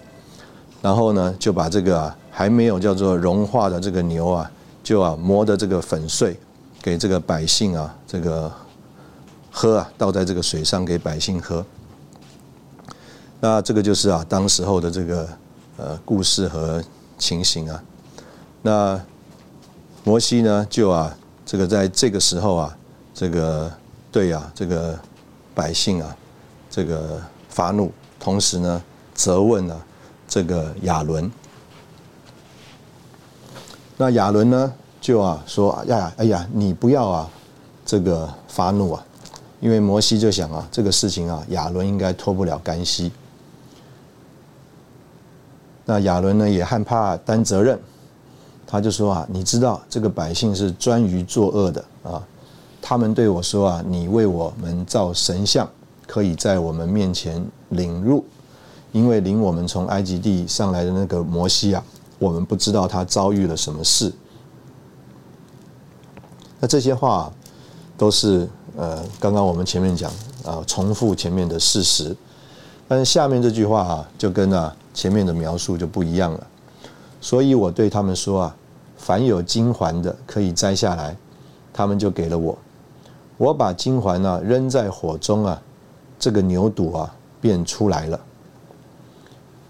[0.80, 4.50] 然后呢，就把这个啊还没有叫做融化的这个牛啊。
[4.84, 6.38] 就啊磨的这个粉碎，
[6.82, 8.52] 给这个百姓啊这个
[9.50, 11.64] 喝啊倒在这个水上给百姓喝。
[13.40, 15.26] 那这个就是啊当时候的这个
[15.78, 16.84] 呃故事和
[17.16, 17.82] 情形啊。
[18.60, 19.00] 那
[20.04, 21.16] 摩西呢就啊
[21.46, 22.76] 这个在这个时候啊
[23.14, 23.72] 这个
[24.12, 24.98] 对啊这个
[25.54, 26.16] 百姓啊
[26.68, 28.82] 这个发怒，同时呢
[29.14, 29.80] 责问了
[30.26, 31.30] 这个亚伦。
[33.96, 37.30] 那亚伦呢，就啊说呀，哎呀，你不要啊，
[37.86, 39.06] 这个发怒啊，
[39.60, 43.12] 因为摩西就想啊，这个事情啊，亚伦应该脱不了干系。
[45.84, 47.78] 那亚伦呢也害怕担责任，
[48.66, 52.26] 他就说啊，你知道这个百姓是专于作恶的啊，
[52.86, 55.66] 他们对我说啊，你为我们造神像，
[56.06, 58.22] 可以在我们面前领入，
[58.92, 61.82] 因为领我们从埃及地上来的那个摩西啊。
[62.18, 64.12] 我们不知道他遭遇了什么事。
[66.60, 67.32] 那这些话
[67.96, 70.12] 都是呃，刚刚我们前面讲
[70.44, 72.14] 啊，重复前面的事实。
[72.86, 76.46] 但是下面这句话啊，就跟啊前面的描述就不一样了。
[77.18, 78.56] 所以我对他们说啊，
[78.98, 81.16] 凡有金环的可以摘下来，
[81.72, 82.58] 他们就给了我。
[83.36, 85.60] 我把金环呢扔在火中啊，
[86.18, 88.20] 这个牛肚啊便出来了。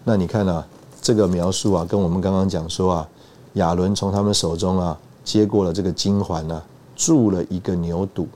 [0.05, 0.65] 那你看呢？
[1.01, 3.09] 这个描述啊，跟我们刚刚讲说啊，
[3.55, 6.62] 亚伦从他们手中啊接过了这个金环呢，
[6.97, 8.27] 铸了一个牛肚，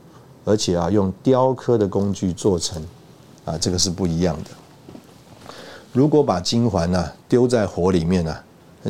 [0.44, 2.82] 而且啊用雕刻的工具做成，
[3.46, 4.50] 啊这个是不一样的。
[5.94, 8.36] 如果把金环呢丢在火里面呢，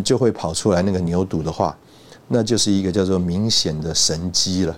[0.02, 1.76] 就会跑出来那个牛肚的话，
[2.26, 4.76] 那就是一个叫做明显的神机了。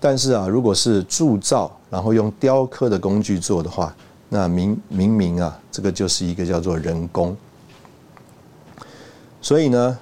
[0.00, 3.94] 但是啊，如果是铸造，然后用雕刻的工具做的话，
[4.28, 7.36] 那明明明啊，这个就是一个叫做人工。
[9.40, 9.98] 所以呢，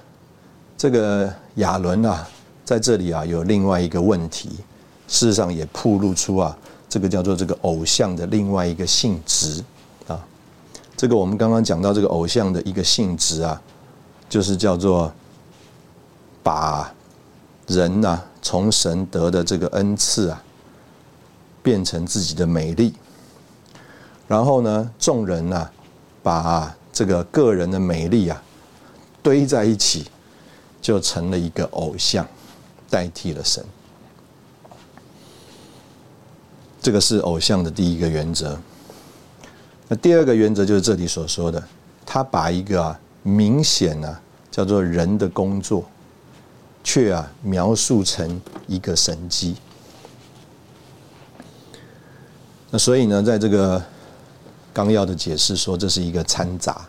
[0.77, 2.27] 这个亚伦啊，
[2.63, 4.49] 在这里啊有另外一个问题，
[5.07, 6.55] 事实上也暴露出啊，
[6.87, 9.63] 这个叫做这个偶像的另外一个性质
[10.07, 10.19] 啊。
[10.95, 13.61] 这个我们刚刚讲到这个偶像的一个性质啊，
[14.29, 15.11] 就是叫做
[16.43, 16.93] 把
[17.67, 20.41] 人呐从神得的这个恩赐啊，
[21.61, 22.93] 变成自己的美丽。
[24.25, 25.69] 然后呢，众人呢，
[26.23, 28.41] 把这个个人的美丽啊
[29.21, 30.05] 堆在一起，
[30.81, 32.25] 就成了一个偶像，
[32.89, 33.61] 代替了神。
[36.81, 38.57] 这个是偶像的第一个原则。
[39.89, 41.61] 那第二个原则就是这里所说的，
[42.05, 45.83] 他把一个明显啊叫做人的工作，
[46.87, 49.57] 却啊描述成一个神迹。
[52.71, 53.83] 那所以呢，在这个。
[54.73, 56.87] 纲要的解释说，这是一个掺杂，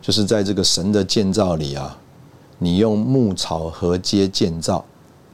[0.00, 1.98] 就是在这个神的建造里啊，
[2.56, 4.84] 你用木草和接建造，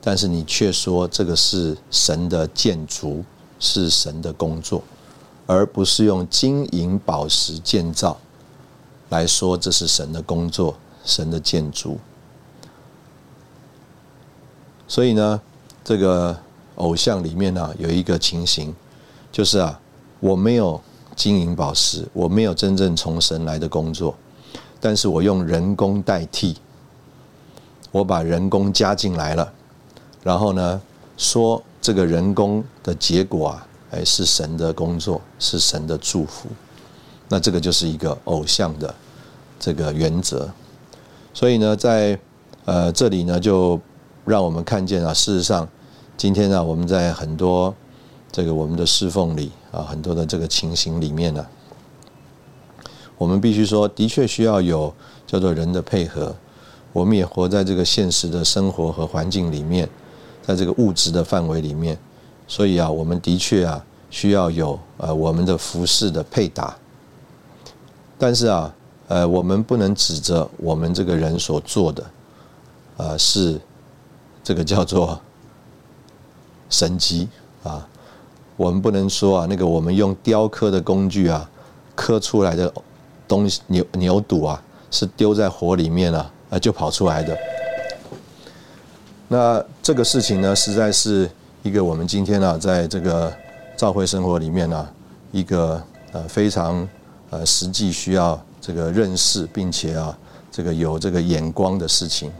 [0.00, 3.22] 但是你却说这个是神的建筑，
[3.58, 4.82] 是神的工作，
[5.44, 8.18] 而不是用金银宝石建造
[9.10, 10.74] 来说这是神的工作，
[11.04, 11.98] 神的建筑。
[14.90, 15.40] 所以呢，
[15.84, 16.36] 这个
[16.74, 18.74] 偶像里面呢有一个情形，
[19.30, 19.78] 就是啊。
[20.18, 20.78] 我没有
[21.16, 24.14] 金银宝石，我没有真正从神来的工作，
[24.78, 26.58] 但是我用人工代替，
[27.90, 29.50] 我把人工加进来了，
[30.22, 30.82] 然后呢，
[31.16, 36.50] 说这个人工的结果啊，哎是神的工作，是神的祝福，
[37.26, 38.94] 那这个就是一个偶像的
[39.58, 40.46] 这个原则，
[41.32, 42.20] 所以呢，在
[42.66, 43.80] 呃这里呢，就
[44.30, 45.68] 让我们看见啊，事实上，
[46.16, 47.74] 今天呢，我们在很多。
[48.32, 51.44] 这个我们的侍奉里啊，很多的这个情形里面呢，
[53.18, 54.94] 我们必须说，的确需要有
[55.26, 56.32] 叫做人的配合。
[56.92, 59.88] 我们也活在这个现实的生活和环境里面，
[60.42, 61.98] 在这个物质的范围里面，
[62.46, 66.76] 所以啊，我们的确啊，需要有呃我们的服饰的配搭。
[68.16, 68.72] 但是啊，
[69.08, 72.10] 呃，我们不能指着我们这个人所做的，
[72.96, 73.60] 呃，是
[74.50, 75.16] 这个叫做
[76.68, 77.28] 神机
[77.62, 77.86] 啊。
[78.56, 81.48] 我们不能说啊，那个我们用雕刻的工具啊，
[81.94, 82.72] 刻出来的
[83.28, 87.38] 东西牛牛肚啊，是丢在火里面了啊就跑出来的。
[89.28, 91.30] 那这个事情呢，实在是
[91.62, 93.32] 一个我们今天啊，在这个
[93.76, 94.88] 教会生活里面呢，
[95.30, 95.80] 一个
[96.10, 96.88] 呃非常
[97.30, 100.18] 呃实际需要这个认识，并且啊
[100.50, 102.32] 这个有这个眼光的事情。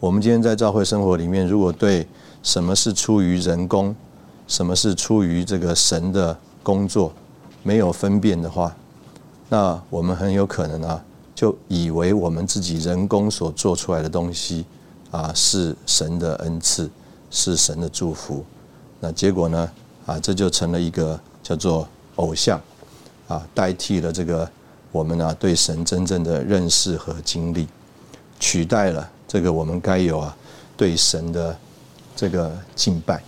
[0.00, 2.06] 我们今天在教会生活里面，如果对
[2.42, 3.94] 什么是出于人工，
[4.46, 7.12] 什么是出于这个神的工作，
[7.62, 8.74] 没有分辨的话，
[9.48, 11.02] 那我们很有可能啊，
[11.34, 14.66] 就以为我们自己人工所做出来的东西
[15.10, 16.90] 啊是神的恩赐，
[17.30, 18.44] 是神的祝福。
[19.00, 19.70] 那结果呢
[20.04, 22.60] 啊，这就成了一个叫做偶像
[23.26, 24.46] 啊，代替了这个
[24.92, 27.66] 我们啊对神真正的认识和经历，
[28.38, 30.36] 取代了这个我们该有啊
[30.76, 31.58] 对神的
[32.14, 33.20] 这个敬拜。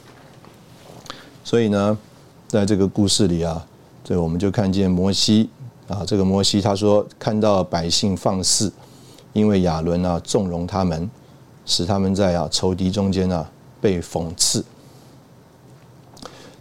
[1.42, 1.98] 所以呢，
[2.46, 3.66] 在这个故事里啊，
[4.04, 5.50] 这我们就看见摩西
[5.88, 8.72] 啊，这个摩西他说看到百姓放肆，
[9.32, 11.11] 因为亚伦啊纵容他们，
[11.64, 13.50] 使他们在啊仇敌中间啊
[13.80, 14.64] 被讽刺，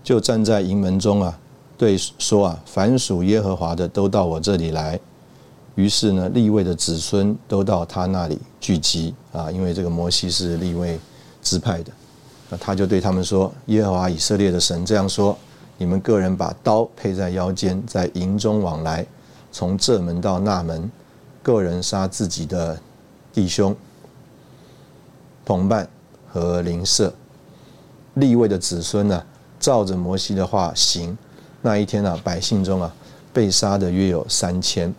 [0.03, 1.37] 就站在营门中啊
[1.77, 4.99] 对说啊，凡属耶和华的都到我这里来。
[5.75, 10.97] 于是呢，立位的子孙都到他那里聚集啊，因为这个摩西是立位
[11.41, 11.91] 支派的。
[12.49, 15.37] 那他就对他们说：“耶和华以色列的神这样说：
[15.77, 19.05] 你们个人把刀配在腰间，在营中往来，
[19.51, 20.89] 从这门到那门，
[21.43, 22.79] 个人杀自己的
[23.33, 23.75] 弟兄、
[25.43, 25.89] 同伴
[26.31, 27.13] 和邻舍。
[28.13, 29.21] 立位的子孙呢，
[29.59, 31.17] 照着摩西的话行。
[31.61, 32.95] 那一天啊，百姓中啊，
[33.33, 34.93] 被杀的约有三千。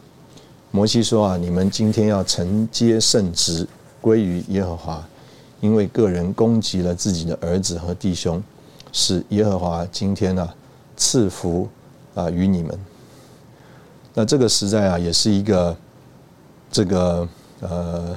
[0.70, 3.66] 摩西说啊，你们今天要承接圣职，
[4.00, 5.02] 归于耶和华。”
[5.62, 8.40] 因为个人攻击了自己的儿子和弟兄，
[8.92, 10.46] 使耶和华今天呢
[10.98, 11.66] 赐福
[12.14, 12.78] 啊于你们。
[14.12, 15.76] 那这个实在啊也是一个
[16.70, 17.26] 这个
[17.60, 18.16] 呃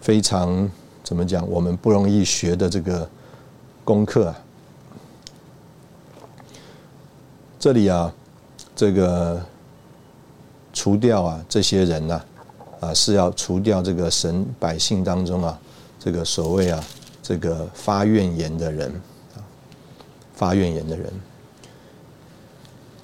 [0.00, 0.68] 非常
[1.04, 1.48] 怎么讲？
[1.48, 3.08] 我们不容易学的这个
[3.84, 4.38] 功课啊。
[7.60, 8.12] 这里啊，
[8.74, 9.40] 这个
[10.72, 12.22] 除掉啊这些人呢，
[12.80, 15.58] 啊是要除掉这个神百姓当中啊，
[15.98, 16.82] 这个所谓啊
[17.22, 18.92] 这个发怨言的人，
[20.34, 21.12] 发怨言的人。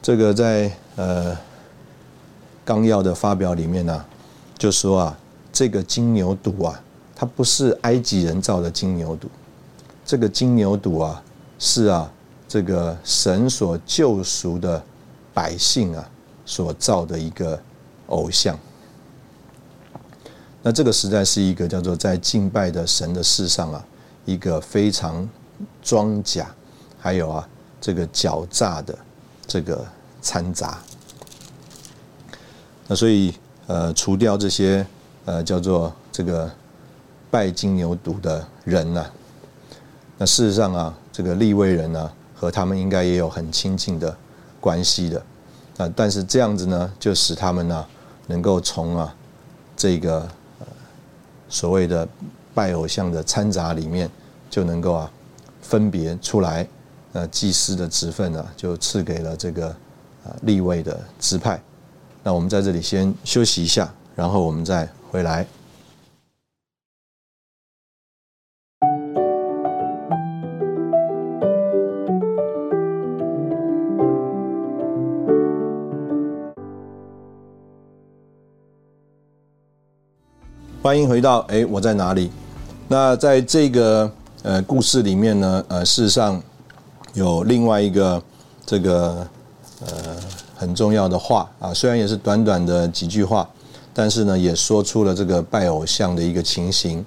[0.01, 1.37] 这个在呃
[2.65, 4.05] 纲要的发表里面呢，
[4.57, 5.19] 就说啊，
[5.53, 6.81] 这个金牛犊啊。
[7.21, 9.23] 它不是埃及人造的金牛犊，
[10.07, 11.21] 这个金牛犊啊，
[11.59, 12.09] 是啊，
[12.47, 14.81] 这个神所救赎的
[15.35, 16.09] 百姓啊
[16.49, 17.61] 所造的一个
[18.07, 18.59] 偶像。
[20.63, 23.85] 那这个实在是一个叫做在敬拜的神的事上啊，
[24.25, 25.29] 一个非常
[25.83, 26.51] 装假，
[26.99, 27.49] 还有啊
[27.81, 28.99] 这个狡诈的
[29.47, 29.87] 这个
[30.23, 30.79] 掺杂。
[32.87, 33.35] 那所以
[33.67, 34.87] 呃，除掉这些
[35.27, 36.51] 呃叫做这个。
[37.31, 39.05] 拜金牛犊的人呢？
[40.17, 44.17] 那事实上啊，这个立位人呢，和他们应该也有很亲近的
[44.59, 45.23] 关系的
[45.79, 45.91] 啊。
[45.97, 47.87] 但是这样子呢，就使他们呢，
[48.27, 49.15] 能够从啊
[49.75, 50.29] 这个
[51.49, 52.07] 所谓的
[52.55, 54.11] 拜偶像的掺杂里面，
[54.51, 55.11] 就能够啊
[55.63, 56.69] 分别出来。
[57.11, 59.69] 那祭司的职份呢，就赐给了这个
[60.25, 61.59] 啊立位的支派。
[62.23, 65.47] 那我们在这里先休息一下，然后我们再回来。
[80.89, 82.31] 欢迎回到哎，我在哪里？
[82.89, 84.11] 那在这个
[84.43, 86.43] 呃故事里面呢，呃，事实上
[87.13, 88.23] 有另外一个
[88.65, 89.29] 这个
[89.81, 90.17] 呃
[90.57, 93.47] 很重要的话啊，虽然也是短短的几句话，
[93.93, 97.05] 但是呢，也说出了这个拜偶像的一个情形，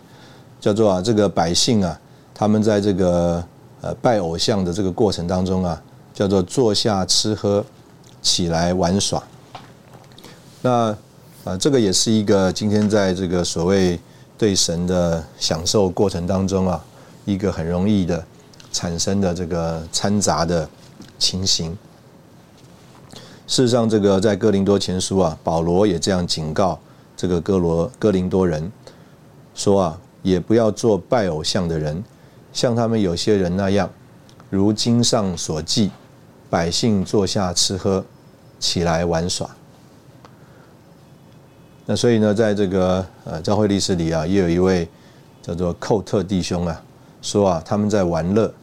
[0.60, 2.00] 叫做啊，这个百姓啊，
[2.36, 3.44] 他们在这个
[3.82, 5.82] 呃拜偶像的这个过程当中啊，
[6.14, 7.66] 叫做坐下吃喝，
[8.22, 9.24] 起来玩耍，
[10.62, 10.96] 那。
[11.44, 14.00] 啊，这个也是一个今天在这个所谓
[14.38, 16.86] 对神的享受过程当中啊，
[17.26, 18.24] 一个很容易的
[18.72, 20.70] 产生的这个掺杂的
[21.18, 21.76] 情形。
[23.48, 26.80] 事实上，这个在哥林多前书啊，保罗也这样警告
[27.18, 28.72] 这个哥罗哥林多人
[29.56, 32.04] 说啊，也不要做拜偶像的人，
[32.54, 33.90] 像他们有些人那样，
[34.52, 35.90] 如经上所记，
[36.52, 38.06] 百姓坐下吃喝，
[38.60, 39.50] 起来玩耍。
[41.86, 44.88] 那所以呢，在这个呃教会历史里啊，也有一位
[45.42, 46.82] 叫做寇特弟兄啊，
[47.22, 48.54] 说啊他们在玩乐。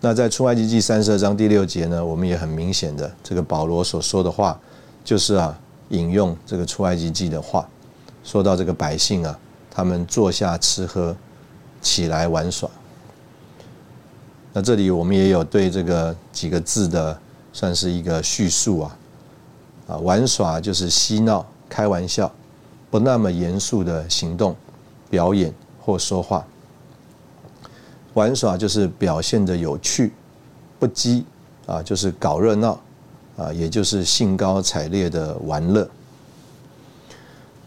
[0.00, 4.58] 那在出埃及记三十二章第六节呢，我们也很明显的，这个保罗所说的话，
[5.04, 5.56] 就是啊
[5.90, 7.68] 引用这个出埃及记的话，
[8.24, 9.38] 说到这个百姓啊，
[9.70, 11.14] 他们坐下吃喝，
[11.80, 12.68] 起来玩耍。
[14.52, 17.16] 那这里我们也有对这个几个字的
[17.52, 18.98] 算是一个叙述啊。
[19.98, 22.30] 玩耍就是嬉闹、开玩笑，
[22.90, 24.54] 不那么严肃的行动、
[25.10, 26.44] 表演或说话。
[28.14, 30.12] 玩耍就是表现的有趣、
[30.78, 31.24] 不羁
[31.66, 32.78] 啊，就是搞热闹
[33.36, 35.88] 啊，也就是兴高采烈的玩乐。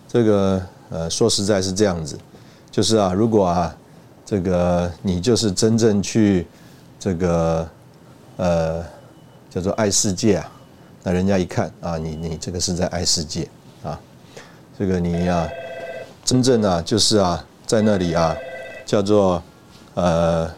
[0.07, 0.61] 这个
[0.91, 2.17] 呃，说实在是这样子，
[2.71, 3.75] 就是啊，如果啊，
[4.23, 6.45] 这个你就是真正去
[6.99, 7.67] 这个
[8.37, 8.83] 呃，
[9.49, 10.51] 叫做爱世界啊。
[11.07, 13.47] 那人家一看啊，你你这个是在爱世界
[13.83, 13.99] 啊，
[14.77, 15.47] 这个你啊，
[16.23, 18.35] 真正啊就是啊在那里啊，
[18.87, 19.41] 叫做
[19.93, 20.49] 呃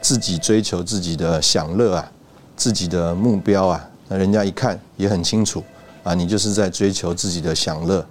[0.00, 2.12] 自己追求自己的享乐啊，
[2.54, 5.64] 自己的目标啊，那人家一看也很清楚
[6.04, 8.06] 啊，你就是在追求自己的享乐，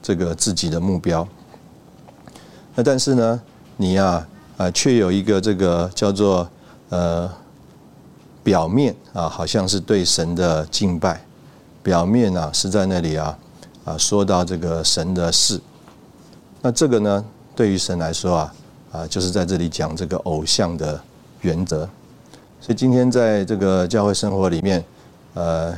[0.00, 1.26] 这个自己的目标。
[2.76, 3.42] 那但是呢，
[3.76, 4.24] 你呀
[4.58, 6.48] 啊却有一个这个叫做
[6.90, 7.28] 呃。
[8.46, 11.16] 表面啊，好像是对神的敬拜；
[11.82, 13.36] 表面啊，是在那里啊
[13.84, 15.60] 啊说到这个神的事。
[16.62, 17.24] 那这个呢，
[17.56, 18.54] 对于神来说啊
[18.92, 21.00] 啊，就是在这里讲这个偶像的
[21.40, 21.80] 原则。
[22.60, 24.84] 所以今天在这个教会生活里面，
[25.34, 25.74] 呃，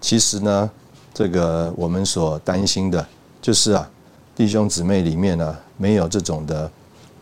[0.00, 0.70] 其实呢，
[1.12, 3.06] 这个我们所担心的，
[3.42, 3.86] 就是啊，
[4.34, 6.70] 弟兄姊妹里面呢，没有这种的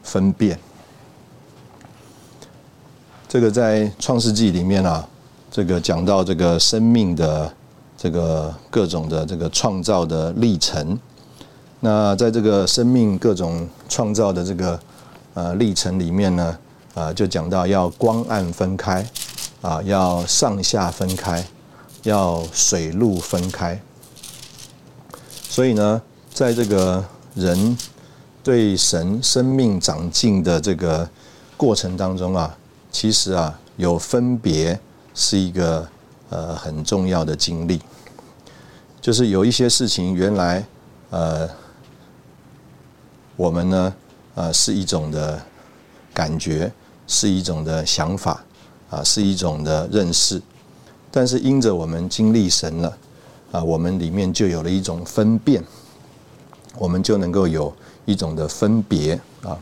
[0.04, 0.56] 分辨。
[3.32, 5.08] 这个在创世纪里面啊，
[5.50, 7.50] 这个讲到这个生命的
[7.96, 11.00] 这个各种的这个创造的历程。
[11.80, 14.78] 那在这个生命各种创造的这个
[15.32, 16.58] 呃历程里面呢，
[16.92, 19.02] 啊，就讲到要光暗分开，
[19.62, 21.42] 啊，要上下分开，
[22.02, 23.80] 要水陆分开。
[25.48, 26.02] 所以呢，
[26.34, 27.02] 在这个
[27.34, 27.78] 人
[28.44, 31.08] 对神生命长进的这个
[31.56, 32.54] 过程当中啊，
[32.92, 34.78] 其实啊，有分别
[35.14, 35.88] 是一个
[36.28, 37.80] 呃很重要的经历。
[39.00, 40.64] 就是有一些事情原来
[41.10, 41.48] 呃，
[43.34, 43.94] 我们呢
[44.36, 45.42] 呃是一种的
[46.14, 46.70] 感觉，
[47.08, 48.44] 是一种的想法
[48.90, 50.40] 啊，是一种的认识，
[51.10, 52.98] 但是因着我们经历神了
[53.50, 55.64] 啊，我们里面就有了一种分辨，
[56.78, 57.74] 我们就能够有。
[58.04, 59.14] 一种的分别
[59.44, 59.56] 啊，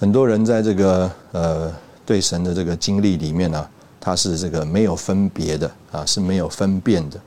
[0.00, 1.74] 很多人在这个呃
[2.06, 3.68] 对神的这个经历里面呢，
[3.98, 7.20] 他是这个没有分别的啊，是没有分辨的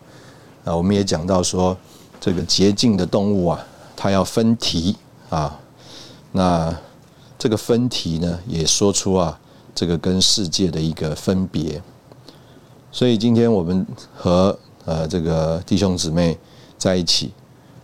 [0.63, 0.73] 啊。
[0.73, 1.75] 我们也讲到说，
[2.21, 3.59] 这个洁净的动物啊，
[3.93, 4.95] 它要分蹄
[5.29, 5.59] 啊，
[6.31, 6.73] 那
[7.37, 9.37] 这个分蹄呢，也说出啊，
[9.75, 11.83] 这个跟世界的一个分别。
[12.89, 16.37] 所以今天我们和呃这个弟兄姊妹
[16.77, 17.33] 在一起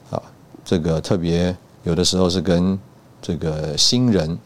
[0.09, 0.21] 啊。
[0.63, 2.79] 这个特别有的时候是跟
[3.21, 4.37] 这个新人，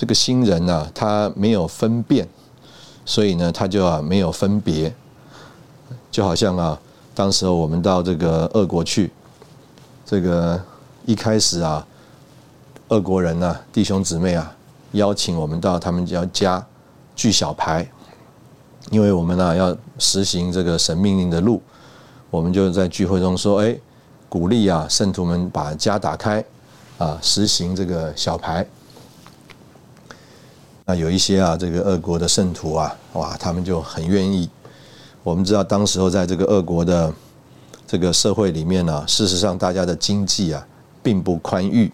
[0.00, 2.26] 这个新人呢，他没有分辨，
[3.04, 4.90] 所以呢，他就啊没有分别，
[6.10, 6.80] 就好像啊，
[7.14, 9.12] 当时我们到这个俄国去，
[10.06, 10.58] 这个
[11.04, 11.86] 一开始啊，
[12.88, 14.50] 俄国人呢，弟兄姊妹啊，
[14.92, 16.66] 邀请我们到他们家家
[17.14, 17.86] 聚小牌，
[18.90, 21.60] 因为我们呢要实行这个神命令的路，
[22.30, 23.76] 我们就在聚会中说，哎。
[24.30, 26.42] 鼓励啊，圣徒们把家打开，
[26.96, 28.64] 啊，实行这个小牌。
[30.90, 34.50] 那有一些啊，这个俄国的圣徒啊，哇，他们就很愿意。
[35.22, 37.14] 我们知道，当时候在这个俄国的
[37.86, 40.66] 这个社会里面呢，事实上大家的经济啊，
[41.00, 41.92] 并不宽裕。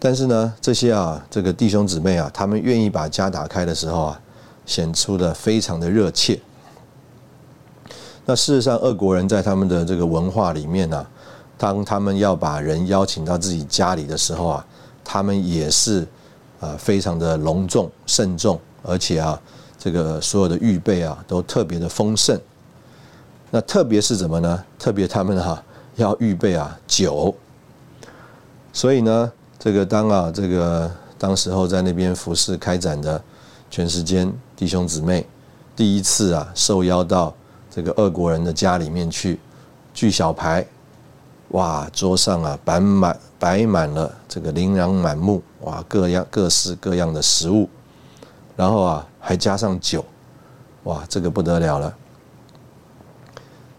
[0.00, 4.20] 但是呢，这些啊，这个弟兄姊妹啊，他们愿意把家打开的时候啊，
[4.66, 6.40] 显出的非常的热切。
[8.26, 11.06] 那事实上，俄国人在他们的这个文化里面呢，
[11.56, 14.66] 当他们要把人邀请到自己家里的时候啊，
[15.04, 16.04] 他们也是
[16.64, 19.40] 啊非常的隆重慎重，而且啊
[19.78, 22.40] 这个所有的预备啊都特别的丰盛。
[23.50, 24.64] 那特别是什么呢？
[24.78, 25.62] 特别他们哈
[25.96, 27.34] 要预备啊酒。
[28.72, 33.22] 所以呢，这个当啊这个当时候在那边服侍开展的
[33.70, 35.26] 全世间弟兄姊妹
[35.76, 37.34] 第一次啊受邀到。
[37.74, 39.36] 这个俄国人的家里面去
[39.92, 40.64] 聚小牌，
[41.54, 47.68] 哇，桌上啊摆满摆满了这个琳琅满目，哇，各样各式各样的食物，
[48.56, 50.04] 然后啊还加上酒，
[50.82, 51.94] 哇，这个不得了了。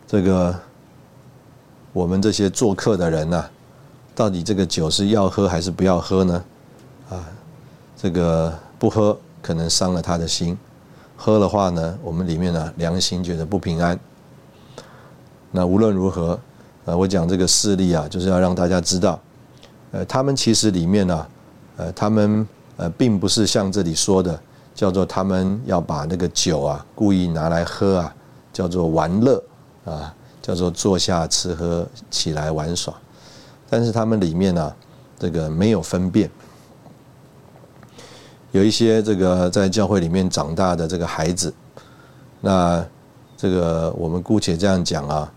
[0.07, 0.57] 这个
[1.91, 3.45] 我们这些做客的人呐，
[4.15, 6.43] 到底这个酒是要喝还是不要喝呢？
[7.09, 7.27] 啊，
[7.97, 10.57] 这个不喝可能伤了他的心。
[11.17, 13.99] 喝的话呢，我们里面呢良心觉得不平安。
[15.51, 16.39] 那无论如何，
[16.85, 19.19] 呃，我讲这个事例啊，就是要让大家知道，
[19.91, 21.27] 呃，他们其实里面呢，
[21.77, 24.39] 呃，他们呃，并不是像这里说的，
[24.75, 28.15] 叫做他们要把那个酒啊故意拿来喝啊，
[28.53, 29.43] 叫做玩乐
[29.83, 32.93] 啊，叫做坐下吃喝起来玩耍，
[33.69, 34.73] 但是他们里面呢，
[35.17, 36.29] 这个没有分辨。
[38.51, 41.53] 有一些这个在教会里面长大的这个孩子，
[42.41, 42.85] 那
[43.35, 45.33] 这个我们姑且这样讲啊，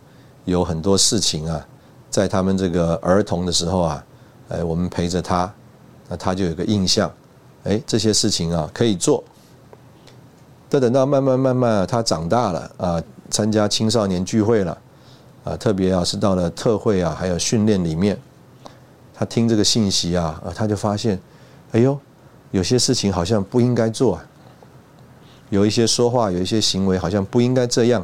[0.49, 1.67] 有很多事情啊，
[2.11, 4.05] 在他们这个儿童的时候啊，
[4.49, 5.53] 哎，我们陪着他，
[6.09, 7.13] 那他就有个印象，
[7.65, 9.23] 哎，这些事情啊可以做。
[10.69, 14.79] 但等到慢慢慢慢他长大了啊，参加青少年聚会了
[15.45, 18.19] 啊，特别啊是到了特会啊，还有训练里面，
[19.15, 21.21] 他听这个信息啊，他就发现，
[21.73, 21.99] 哎呦。
[22.51, 24.25] 有些事情好像不应该做啊，
[25.51, 28.03] 有一些说话，有一些行为好像不应该这样。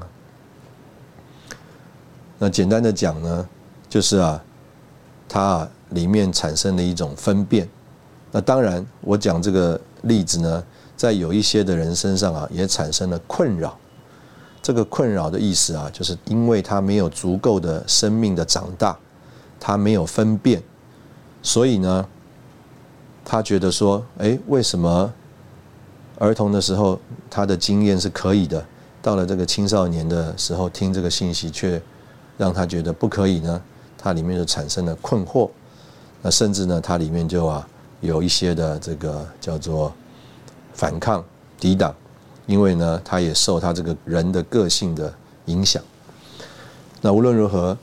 [2.44, 3.48] 那简单的讲呢，
[3.88, 4.44] 就是啊，
[5.26, 7.66] 它里面产生了一种分辨。
[8.30, 10.62] 那当然，我讲这个例子呢，
[10.94, 13.74] 在有一些的人身上啊，也产生了困扰。
[14.60, 18.94] 这个困扰的意思啊，就是因为他没有足够的生命的长大，
[19.58, 20.62] 他没有分辨，
[21.42, 22.06] 所以呢。
[23.26, 25.10] 他觉得说：“哎，为什么
[26.18, 28.62] 儿童的时候他的经验是可以的，
[29.00, 31.80] 到了这个青少年的时候听这个信息却
[32.36, 33.62] 让他觉得不可以呢？
[33.96, 35.50] 他里面就产生了困惑，
[36.22, 37.68] 那甚至呢，他里面就啊
[38.00, 39.92] 有一些的这个叫做
[40.72, 41.24] 反抗、
[41.58, 41.94] 抵挡，
[42.46, 45.12] 因为呢，他也受他这个人的个性的
[45.46, 45.82] 影响。
[47.00, 47.76] 那无论如何，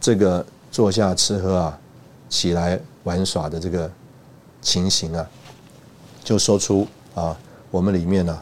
[0.00, 1.78] 这个坐下吃喝啊，
[2.28, 3.90] 起来玩耍的这个。”
[4.60, 5.24] 情形啊，
[6.24, 6.84] 就说出
[7.14, 7.34] 啊，
[7.70, 8.36] 我们里面呢，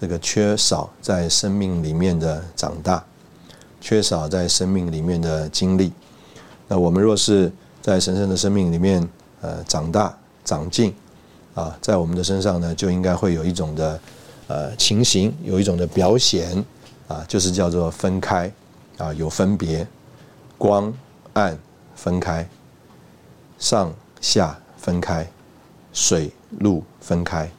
[0.00, 3.02] 这个缺少在生命里面的长大，
[3.80, 5.92] 缺少在生命里面的经历。
[6.68, 7.50] 那我们若是
[7.82, 9.06] 在神圣的生命里面
[9.40, 10.94] 呃长大长进
[11.54, 14.00] 啊，在我们的身上呢就应该会有一种的
[14.46, 16.64] 呃情形，有一种的表现
[17.08, 18.52] 啊，就是叫做分开
[18.98, 19.86] 啊，有分别，
[20.56, 20.92] 光
[21.32, 21.58] 暗
[21.96, 22.48] 分开，
[23.58, 25.26] 上下分开，
[25.92, 27.50] 水陆分开。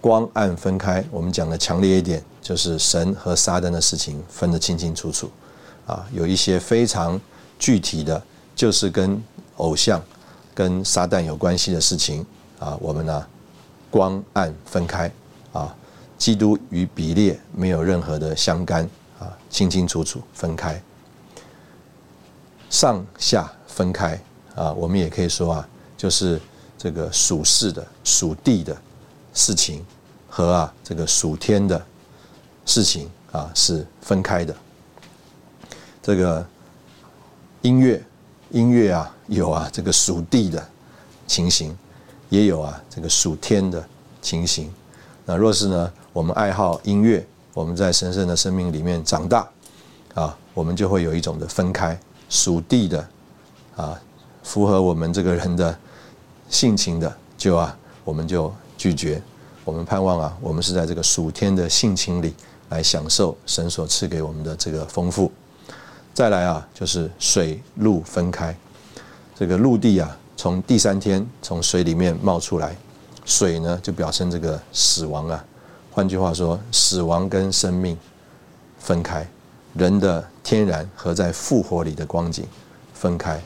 [0.00, 5.30] 光暗分开，我们讲的强烈一点，就是神和撒旦的事情分得清清楚楚，
[5.86, 7.20] 啊，有一些非常
[7.58, 8.22] 具体的，
[8.54, 9.22] 就是跟
[9.56, 10.02] 偶像、
[10.54, 12.24] 跟撒旦有关系的事情，
[12.58, 13.26] 啊，我们呢
[13.90, 15.10] 光暗分开，
[15.52, 15.74] 啊，
[16.18, 18.88] 基督与比列没有任何的相干，
[19.18, 20.82] 啊，清清楚楚分开，
[22.68, 24.20] 上下分开，
[24.54, 26.40] 啊，我们也可以说啊，就是
[26.78, 28.76] 这个属世的、属地的。
[29.32, 29.86] 事情
[30.28, 31.80] 和啊这个属天的
[32.70, 34.54] 事情啊是分开的。
[36.00, 36.46] 这个
[37.62, 38.00] 音乐
[38.50, 40.64] 音乐啊有啊这个属地的
[41.26, 41.76] 情形，
[42.28, 43.84] 也有啊这个属天的
[44.22, 44.72] 情形。
[45.26, 49.48] 那若是呢我们爱好音乐，我们在神圣的生命里面长大
[50.14, 51.98] 啊，我们就会有一种的分开
[52.28, 53.08] 属地的
[53.74, 54.00] 啊
[54.44, 55.76] 符合我们这个人的
[56.48, 58.52] 性情的，就啊我们就。
[58.80, 59.20] 拒绝，
[59.62, 62.34] 我们盼望啊，我们是在这个属天的性情里
[62.70, 65.30] 来享受神所赐给我们的这个丰富。
[66.12, 68.56] 再来啊，就是水陆分开，
[69.38, 72.76] 这个陆地啊，从第三天从水里面冒出来，
[73.24, 75.44] 水呢就表示这个死亡啊。
[75.92, 77.96] 换句话说，死亡跟生命
[78.78, 79.26] 分开，
[79.74, 82.44] 人的天然和在复活里的光景
[82.92, 83.40] 分开，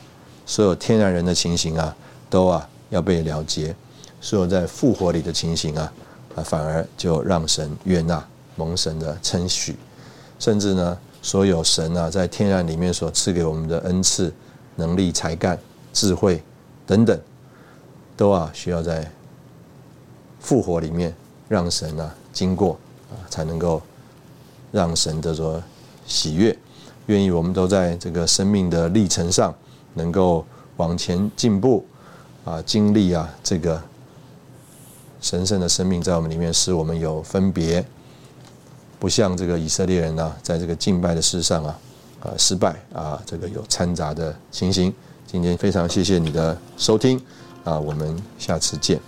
[0.45, 1.95] 所有天然人的情形啊，
[2.29, 3.75] 都啊要被了结。
[4.21, 5.93] 所有在复活里的情形啊，
[6.35, 8.25] 啊，反而就让神悦纳
[8.55, 9.75] 蒙神的称许，
[10.39, 14.33] 甚至呢，所有神啊在天然里面所赐给我们的恩赐、
[14.75, 15.59] 能力、才干、
[15.93, 16.41] 智慧
[16.85, 17.19] 等等，
[18.15, 19.09] 都啊需要在
[20.39, 21.13] 复活里面
[21.47, 22.77] 让神啊经过
[23.09, 23.81] 啊，才能够
[24.71, 25.61] 让神得着
[26.05, 26.57] 喜悦，
[27.07, 29.53] 愿意我们都在这个生命的历程上
[29.93, 30.45] 能够
[30.77, 31.85] 往前进步
[32.43, 33.81] 啊，经历啊这个。
[35.21, 37.83] 神圣的生命在我们里面，使我们有分别，
[39.05, 41.79] 不像这个以色列人啊在这个敬拜的事上啊
[42.39, 44.91] 失败啊这个有掺杂的情形。
[45.27, 47.21] 今天非常谢谢你的收听
[47.63, 48.99] 啊我们下次见。